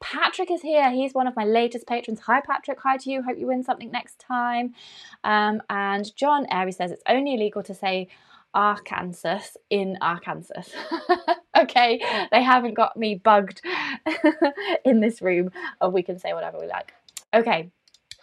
Patrick 0.00 0.50
is 0.50 0.62
here. 0.62 0.90
He's 0.90 1.14
one 1.14 1.26
of 1.26 1.36
my 1.36 1.44
latest 1.44 1.86
patrons. 1.86 2.20
Hi, 2.20 2.40
Patrick. 2.40 2.80
Hi 2.82 2.96
to 2.98 3.10
you. 3.10 3.22
Hope 3.22 3.38
you 3.38 3.46
win 3.46 3.62
something 3.62 3.90
next 3.90 4.18
time. 4.18 4.74
Um, 5.24 5.62
and 5.70 6.14
John 6.16 6.46
Airy 6.50 6.72
says 6.72 6.90
it's 6.90 7.02
only 7.08 7.34
illegal 7.34 7.62
to 7.64 7.74
say 7.74 8.08
Arkansas 8.54 9.40
in 9.68 9.98
Arkansas. 10.00 10.62
okay, 11.58 12.00
they 12.32 12.42
haven't 12.42 12.74
got 12.74 12.96
me 12.96 13.14
bugged 13.14 13.60
in 14.84 15.00
this 15.00 15.20
room. 15.20 15.50
We 15.90 16.02
can 16.02 16.18
say 16.18 16.32
whatever 16.32 16.58
we 16.58 16.66
like. 16.66 16.92
Okay, 17.34 17.70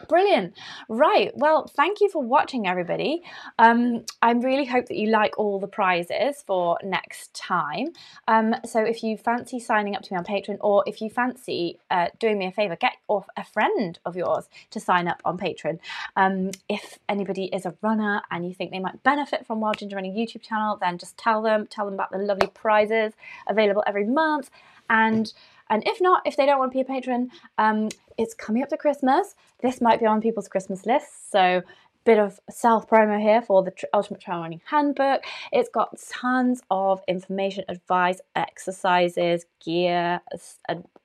Brilliant. 0.09 0.57
Right. 0.89 1.31
Well, 1.35 1.67
thank 1.75 2.01
you 2.01 2.09
for 2.09 2.21
watching, 2.21 2.67
everybody. 2.67 3.21
Um, 3.57 4.05
I 4.21 4.31
really 4.31 4.65
hope 4.65 4.87
that 4.87 4.97
you 4.97 5.09
like 5.09 5.37
all 5.37 5.59
the 5.59 5.67
prizes 5.67 6.43
for 6.45 6.77
next 6.83 7.33
time. 7.33 7.93
Um, 8.27 8.55
so 8.65 8.83
if 8.83 9.03
you 9.03 9.17
fancy 9.17 9.59
signing 9.59 9.95
up 9.95 10.01
to 10.03 10.13
me 10.13 10.17
on 10.17 10.25
Patreon 10.25 10.57
or 10.61 10.83
if 10.85 11.01
you 11.01 11.09
fancy 11.09 11.79
uh, 11.89 12.07
doing 12.19 12.37
me 12.37 12.47
a 12.47 12.51
favour, 12.51 12.75
get 12.75 12.93
off 13.07 13.27
a 13.37 13.43
friend 13.43 13.97
of 14.05 14.15
yours 14.15 14.49
to 14.71 14.79
sign 14.79 15.07
up 15.07 15.21
on 15.25 15.37
Patreon. 15.37 15.79
Um, 16.15 16.51
if 16.67 16.99
anybody 17.07 17.45
is 17.45 17.65
a 17.65 17.75
runner 17.81 18.21
and 18.29 18.45
you 18.45 18.53
think 18.53 18.71
they 18.71 18.79
might 18.79 19.01
benefit 19.03 19.45
from 19.45 19.61
Wild 19.61 19.77
Ginger 19.77 19.95
Running 19.95 20.13
YouTube 20.13 20.41
channel, 20.41 20.77
then 20.81 20.97
just 20.97 21.17
tell 21.17 21.41
them, 21.41 21.67
tell 21.67 21.85
them 21.85 21.93
about 21.93 22.11
the 22.11 22.17
lovely 22.17 22.47
prizes 22.47 23.13
available 23.47 23.83
every 23.87 24.05
month. 24.05 24.49
And 24.89 25.33
and 25.69 25.83
if 25.85 26.01
not, 26.01 26.21
if 26.25 26.35
they 26.37 26.45
don't 26.45 26.59
want 26.59 26.71
to 26.71 26.77
be 26.77 26.81
a 26.81 26.85
patron, 26.85 27.29
um, 27.57 27.89
it's 28.17 28.33
coming 28.33 28.63
up 28.63 28.69
to 28.69 28.77
Christmas. 28.77 29.35
This 29.61 29.81
might 29.81 29.99
be 29.99 30.05
on 30.05 30.21
people's 30.21 30.47
Christmas 30.47 30.85
lists. 30.85 31.27
So 31.31 31.63
bit 32.05 32.19
of 32.19 32.39
self 32.49 32.89
promo 32.89 33.19
here 33.19 33.41
for 33.41 33.63
the 33.63 33.73
Ultimate 33.93 34.21
Trail 34.21 34.39
Running 34.39 34.61
Handbook. 34.65 35.21
It's 35.51 35.69
got 35.69 35.97
tons 35.99 36.61
of 36.69 37.01
information, 37.07 37.63
advice, 37.69 38.19
exercises, 38.35 39.45
gear, 39.63 40.21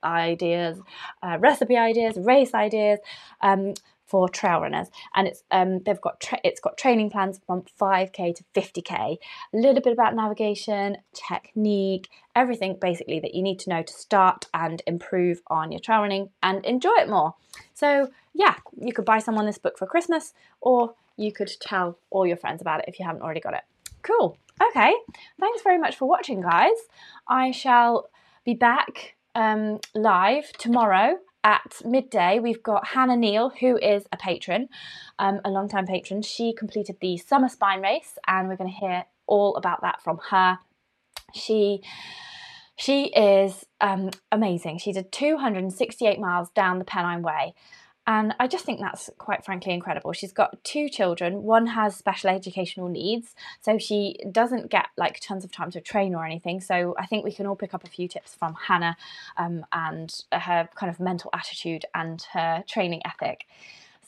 ideas, 0.03 0.79
uh, 1.23 1.37
recipe 1.39 1.77
ideas, 1.77 2.17
race 2.17 2.53
ideas. 2.53 2.99
Um, 3.41 3.73
for 4.09 4.27
trail 4.27 4.61
runners, 4.61 4.87
and 5.15 5.27
it's 5.27 5.43
um, 5.51 5.79
they've 5.83 6.01
got 6.01 6.23
it's 6.43 6.59
got 6.59 6.77
training 6.77 7.09
plans 7.09 7.39
from 7.45 7.63
5k 7.79 8.35
to 8.35 8.43
50k. 8.55 9.17
A 9.53 9.57
little 9.57 9.81
bit 9.81 9.93
about 9.93 10.15
navigation, 10.15 10.97
technique, 11.13 12.09
everything 12.35 12.77
basically 12.79 13.19
that 13.19 13.35
you 13.35 13.43
need 13.43 13.59
to 13.59 13.69
know 13.69 13.83
to 13.83 13.93
start 13.93 14.47
and 14.53 14.81
improve 14.87 15.41
on 15.47 15.71
your 15.71 15.79
trail 15.79 16.01
running 16.01 16.29
and 16.41 16.65
enjoy 16.65 16.93
it 16.97 17.09
more. 17.09 17.35
So 17.73 18.09
yeah, 18.33 18.55
you 18.79 18.93
could 18.93 19.05
buy 19.05 19.19
someone 19.19 19.45
this 19.45 19.57
book 19.57 19.77
for 19.77 19.85
Christmas, 19.85 20.33
or 20.61 20.95
you 21.15 21.31
could 21.31 21.51
tell 21.61 21.97
all 22.09 22.25
your 22.25 22.37
friends 22.37 22.61
about 22.61 22.79
it 22.79 22.85
if 22.87 22.99
you 22.99 23.05
haven't 23.05 23.21
already 23.21 23.41
got 23.41 23.53
it. 23.53 23.63
Cool. 24.01 24.37
Okay, 24.61 24.93
thanks 25.39 25.61
very 25.61 25.77
much 25.77 25.95
for 25.95 26.07
watching, 26.07 26.41
guys. 26.41 26.75
I 27.27 27.51
shall 27.51 28.09
be 28.43 28.53
back 28.53 29.15
um, 29.35 29.79
live 29.93 30.51
tomorrow 30.53 31.19
at 31.43 31.81
midday, 31.85 32.39
we've 32.39 32.63
got 32.63 32.87
Hannah 32.87 33.15
Neal, 33.15 33.49
who 33.49 33.77
is 33.77 34.05
a 34.11 34.17
patron, 34.17 34.69
um, 35.19 35.39
a 35.45 35.49
long-time 35.49 35.87
patron. 35.87 36.21
She 36.21 36.53
completed 36.53 36.97
the 36.99 37.17
summer 37.17 37.49
spine 37.49 37.81
race, 37.81 38.17
and 38.27 38.47
we're 38.47 38.57
going 38.57 38.71
to 38.71 38.75
hear 38.75 39.05
all 39.25 39.55
about 39.55 39.81
that 39.81 40.01
from 40.01 40.19
her. 40.29 40.59
She 41.33 41.81
she 42.75 43.07
is 43.07 43.65
um, 43.81 44.09
amazing. 44.31 44.77
She 44.77 44.93
did 44.93 45.11
268 45.11 46.17
miles 46.17 46.49
down 46.51 46.79
the 46.79 46.85
Pennine 46.85 47.21
Way, 47.21 47.53
And 48.09 48.33
I 48.39 48.47
just 48.47 48.65
think 48.65 48.79
that's 48.79 49.11
quite 49.19 49.45
frankly 49.45 49.71
incredible. 49.71 50.13
She's 50.13 50.33
got 50.33 50.63
two 50.63 50.89
children. 50.89 51.43
One 51.43 51.67
has 51.67 51.95
special 51.95 52.31
educational 52.31 52.87
needs, 52.87 53.35
so 53.61 53.77
she 53.77 54.15
doesn't 54.31 54.71
get 54.71 54.87
like 54.97 55.19
tons 55.19 55.43
of 55.43 55.51
time 55.51 55.69
to 55.69 55.79
train 55.79 56.15
or 56.15 56.25
anything. 56.25 56.59
So 56.59 56.95
I 56.97 57.05
think 57.05 57.23
we 57.23 57.31
can 57.31 57.45
all 57.45 57.55
pick 57.55 57.75
up 57.75 57.83
a 57.83 57.87
few 57.87 58.07
tips 58.07 58.33
from 58.33 58.55
Hannah 58.55 58.97
um, 59.37 59.63
and 59.71 60.11
her 60.33 60.67
kind 60.73 60.89
of 60.89 60.99
mental 60.99 61.29
attitude 61.35 61.85
and 61.93 62.19
her 62.33 62.63
training 62.67 63.03
ethic. 63.05 63.45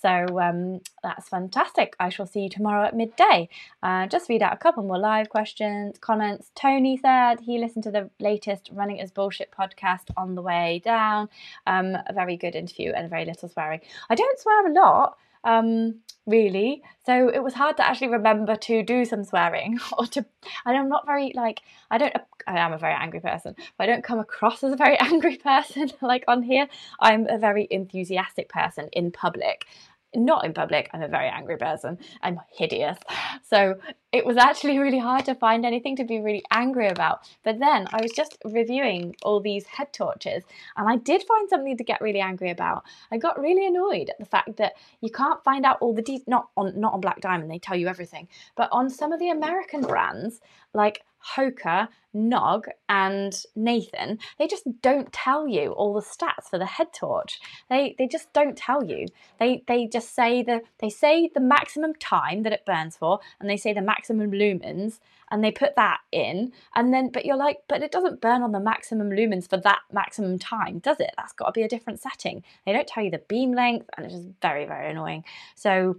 So 0.01 0.39
um, 0.39 0.81
that's 1.03 1.29
fantastic. 1.29 1.95
I 1.99 2.09
shall 2.09 2.25
see 2.25 2.41
you 2.41 2.49
tomorrow 2.49 2.87
at 2.87 2.95
midday. 2.95 3.49
Uh, 3.83 4.07
just 4.07 4.29
read 4.29 4.41
out 4.41 4.53
a 4.53 4.57
couple 4.57 4.83
more 4.83 4.97
live 4.97 5.29
questions, 5.29 5.97
comments. 5.99 6.51
Tony 6.55 6.97
said 6.97 7.39
he 7.39 7.59
listened 7.59 7.83
to 7.83 7.91
the 7.91 8.09
latest 8.19 8.69
Running 8.71 8.99
as 8.99 9.11
Bullshit 9.11 9.51
podcast 9.51 10.09
on 10.17 10.35
the 10.35 10.41
way 10.41 10.81
down. 10.83 11.29
Um, 11.67 11.95
a 12.07 12.13
very 12.13 12.37
good 12.37 12.55
interview 12.55 12.91
and 12.93 13.09
very 13.09 13.25
little 13.25 13.49
swearing. 13.49 13.81
I 14.09 14.15
don't 14.15 14.39
swear 14.39 14.67
a 14.67 14.73
lot 14.73 15.17
um, 15.43 15.95
really. 16.25 16.83
So 17.05 17.29
it 17.29 17.43
was 17.43 17.53
hard 17.53 17.77
to 17.77 17.87
actually 17.87 18.09
remember 18.09 18.55
to 18.55 18.83
do 18.83 19.05
some 19.05 19.23
swearing 19.23 19.79
or 19.97 20.05
to. 20.07 20.25
And 20.65 20.77
I'm 20.77 20.89
not 20.89 21.05
very 21.05 21.31
like 21.35 21.61
I 21.89 21.97
don't. 21.97 22.13
I 22.47 22.57
am 22.59 22.73
a 22.73 22.77
very 22.77 22.93
angry 22.93 23.19
person, 23.19 23.55
but 23.77 23.83
I 23.83 23.87
don't 23.87 24.03
come 24.03 24.19
across 24.19 24.63
as 24.63 24.73
a 24.73 24.77
very 24.77 24.97
angry 24.99 25.37
person 25.37 25.91
like 26.01 26.23
on 26.27 26.43
here. 26.43 26.67
I'm 26.99 27.27
a 27.27 27.37
very 27.37 27.67
enthusiastic 27.69 28.49
person 28.49 28.89
in 28.93 29.11
public, 29.11 29.65
not 30.15 30.45
in 30.45 30.53
public, 30.53 30.89
I'm 30.93 31.01
a 31.01 31.07
very 31.07 31.27
angry 31.27 31.57
person. 31.57 31.97
I'm 32.21 32.39
hideous. 32.49 32.97
So 33.43 33.75
it 34.11 34.25
was 34.25 34.37
actually 34.37 34.77
really 34.77 34.99
hard 34.99 35.25
to 35.25 35.35
find 35.35 35.65
anything 35.65 35.95
to 35.97 36.03
be 36.03 36.19
really 36.19 36.43
angry 36.51 36.89
about. 36.89 37.29
But 37.43 37.59
then 37.59 37.87
I 37.91 38.01
was 38.01 38.11
just 38.11 38.37
reviewing 38.43 39.15
all 39.23 39.39
these 39.39 39.65
head 39.65 39.93
torches 39.93 40.43
and 40.75 40.89
I 40.89 40.97
did 40.97 41.23
find 41.23 41.49
something 41.49 41.77
to 41.77 41.83
get 41.83 42.01
really 42.01 42.19
angry 42.19 42.49
about. 42.49 42.83
I 43.11 43.17
got 43.17 43.39
really 43.39 43.65
annoyed 43.65 44.09
at 44.09 44.19
the 44.19 44.25
fact 44.25 44.57
that 44.57 44.73
you 44.99 45.09
can't 45.09 45.43
find 45.43 45.65
out 45.65 45.77
all 45.81 45.93
the 45.93 46.01
details, 46.01 46.27
not 46.27 46.49
on, 46.57 46.79
not 46.79 46.93
on 46.93 47.01
Black 47.01 47.21
Diamond, 47.21 47.49
they 47.49 47.59
tell 47.59 47.77
you 47.77 47.87
everything, 47.87 48.27
but 48.55 48.69
on 48.71 48.89
some 48.89 49.13
of 49.13 49.19
the 49.19 49.29
American 49.29 49.81
brands, 49.81 50.41
like 50.73 51.03
Hoka, 51.35 51.87
Knog, 52.13 52.65
and 52.89 53.33
Nathan, 53.55 54.19
they 54.37 54.47
just 54.47 54.63
don't 54.81 55.11
tell 55.13 55.47
you 55.47 55.71
all 55.71 55.93
the 55.93 56.01
stats 56.01 56.49
for 56.49 56.57
the 56.57 56.65
head 56.65 56.87
torch. 56.93 57.39
They 57.69 57.95
they 57.97 58.07
just 58.07 58.33
don't 58.33 58.57
tell 58.57 58.83
you. 58.83 59.07
They 59.39 59.63
they 59.67 59.87
just 59.87 60.13
say 60.13 60.43
the 60.43 60.61
they 60.79 60.89
say 60.89 61.29
the 61.33 61.39
maximum 61.39 61.93
time 61.95 62.43
that 62.43 62.53
it 62.53 62.65
burns 62.65 62.97
for, 62.97 63.19
and 63.39 63.49
they 63.49 63.57
say 63.57 63.73
the 63.73 63.81
maximum 63.81 64.31
lumens, 64.31 64.99
and 65.29 65.43
they 65.43 65.51
put 65.51 65.75
that 65.75 65.99
in, 66.11 66.51
and 66.75 66.93
then 66.93 67.09
but 67.09 67.25
you're 67.25 67.37
like, 67.37 67.59
but 67.69 67.81
it 67.81 67.91
doesn't 67.91 68.21
burn 68.21 68.41
on 68.41 68.51
the 68.51 68.59
maximum 68.59 69.09
lumens 69.09 69.49
for 69.49 69.57
that 69.57 69.79
maximum 69.91 70.37
time, 70.37 70.79
does 70.79 70.99
it? 70.99 71.11
That's 71.17 71.33
got 71.33 71.47
to 71.47 71.51
be 71.51 71.63
a 71.63 71.69
different 71.69 72.01
setting. 72.01 72.43
They 72.65 72.73
don't 72.73 72.87
tell 72.87 73.03
you 73.03 73.11
the 73.11 73.19
beam 73.19 73.53
length, 73.53 73.89
and 73.95 74.05
it's 74.05 74.15
just 74.15 74.27
very 74.41 74.65
very 74.65 74.91
annoying. 74.91 75.23
So 75.55 75.97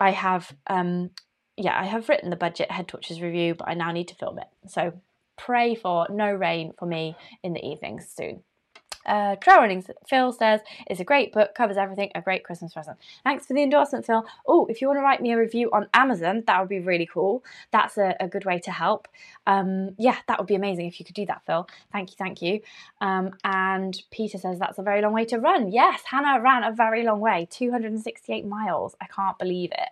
I 0.00 0.10
have 0.10 0.52
um 0.66 1.10
yeah, 1.56 1.78
I 1.78 1.84
have 1.84 2.08
written 2.08 2.30
the 2.30 2.36
budget 2.36 2.70
head 2.70 2.88
torches 2.88 3.20
review, 3.20 3.54
but 3.54 3.68
I 3.68 3.74
now 3.74 3.92
need 3.92 4.08
to 4.08 4.14
film 4.14 4.38
it. 4.38 4.48
So 4.68 4.92
pray 5.36 5.74
for 5.74 6.06
no 6.10 6.30
rain 6.32 6.72
for 6.78 6.86
me 6.86 7.16
in 7.42 7.52
the 7.52 7.64
evenings 7.64 8.08
soon. 8.08 8.42
Uh, 9.06 9.36
Trail 9.36 9.58
Running 9.58 9.84
Phil 10.08 10.32
says 10.32 10.60
it's 10.86 11.00
a 11.00 11.04
great 11.04 11.32
book, 11.32 11.54
covers 11.54 11.76
everything, 11.76 12.10
a 12.14 12.22
great 12.22 12.42
Christmas 12.44 12.72
present. 12.72 12.96
Thanks 13.22 13.46
for 13.46 13.52
the 13.52 13.62
endorsement, 13.62 14.06
Phil. 14.06 14.24
Oh, 14.46 14.66
if 14.66 14.80
you 14.80 14.88
want 14.88 14.98
to 14.98 15.02
write 15.02 15.20
me 15.20 15.32
a 15.32 15.38
review 15.38 15.70
on 15.72 15.88
Amazon, 15.92 16.42
that 16.46 16.58
would 16.58 16.68
be 16.68 16.80
really 16.80 17.06
cool. 17.06 17.44
That's 17.70 17.98
a, 17.98 18.16
a 18.18 18.28
good 18.28 18.44
way 18.44 18.58
to 18.60 18.70
help. 18.70 19.08
Um, 19.46 19.90
yeah, 19.98 20.16
that 20.26 20.38
would 20.38 20.46
be 20.46 20.54
amazing 20.54 20.86
if 20.86 20.98
you 20.98 21.04
could 21.04 21.14
do 21.14 21.26
that, 21.26 21.42
Phil. 21.44 21.68
Thank 21.92 22.10
you, 22.10 22.16
thank 22.18 22.40
you. 22.40 22.60
Um, 23.00 23.32
and 23.44 24.00
Peter 24.10 24.38
says 24.38 24.58
that's 24.58 24.78
a 24.78 24.82
very 24.82 25.02
long 25.02 25.12
way 25.12 25.26
to 25.26 25.38
run. 25.38 25.70
Yes, 25.70 26.02
Hannah 26.06 26.40
ran 26.40 26.64
a 26.64 26.72
very 26.72 27.04
long 27.04 27.20
way, 27.20 27.46
268 27.50 28.46
miles. 28.46 28.96
I 29.00 29.06
can't 29.06 29.38
believe 29.38 29.70
it. 29.72 29.90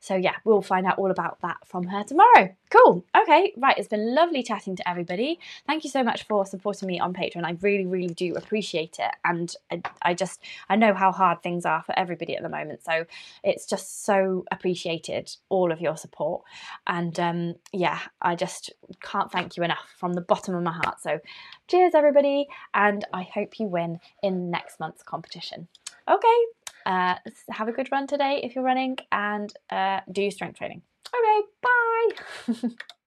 So 0.00 0.16
yeah, 0.16 0.36
we'll 0.44 0.62
find 0.62 0.86
out 0.86 0.98
all 0.98 1.10
about 1.10 1.40
that 1.42 1.58
from 1.66 1.84
her 1.84 2.02
tomorrow. 2.02 2.54
Cool. 2.70 3.04
Okay, 3.16 3.52
right. 3.58 3.76
It's 3.76 3.88
been 3.88 4.14
lovely 4.14 4.42
chatting 4.42 4.74
to 4.76 4.88
everybody. 4.88 5.38
Thank 5.66 5.84
you 5.84 5.90
so 5.90 6.02
much 6.02 6.22
for 6.24 6.46
supporting 6.46 6.88
me 6.88 6.98
on 6.98 7.12
Patreon. 7.12 7.44
I 7.44 7.56
really, 7.60 7.84
really 7.84 8.14
do 8.14 8.34
appreciate 8.34 8.98
it. 8.98 9.10
And 9.24 9.54
I, 9.70 9.82
I 10.02 10.14
just, 10.14 10.40
I 10.70 10.76
know 10.76 10.94
how 10.94 11.12
hard 11.12 11.42
things 11.42 11.66
are 11.66 11.82
for 11.82 11.96
everybody 11.98 12.34
at 12.34 12.42
the 12.42 12.48
moment. 12.48 12.82
So 12.82 13.04
it's 13.44 13.66
just 13.66 14.04
so 14.04 14.44
appreciated, 14.50 15.36
all 15.50 15.70
of 15.70 15.80
your 15.80 15.96
support. 15.96 16.44
And 16.86 17.18
um, 17.20 17.54
yeah, 17.72 18.00
I 18.22 18.36
just 18.36 18.72
can't 19.02 19.30
thank 19.30 19.58
you 19.58 19.64
enough 19.64 19.94
from 19.98 20.14
the 20.14 20.22
bottom 20.22 20.54
of 20.54 20.62
my 20.62 20.72
heart. 20.72 21.02
So 21.02 21.20
cheers, 21.68 21.94
everybody. 21.94 22.48
And 22.72 23.04
I 23.12 23.22
hope 23.22 23.60
you 23.60 23.66
win 23.66 24.00
in 24.22 24.50
next 24.50 24.80
month's 24.80 25.02
competition. 25.02 25.68
Okay, 26.08 26.44
uh, 26.90 27.14
have 27.50 27.68
a 27.68 27.72
good 27.72 27.88
run 27.92 28.06
today 28.06 28.40
if 28.42 28.54
you're 28.54 28.64
running 28.64 28.96
and 29.12 29.52
uh, 29.70 30.00
do 30.10 30.30
strength 30.30 30.58
training. 30.58 30.82
Okay, 31.14 31.40
bye. 31.62 32.70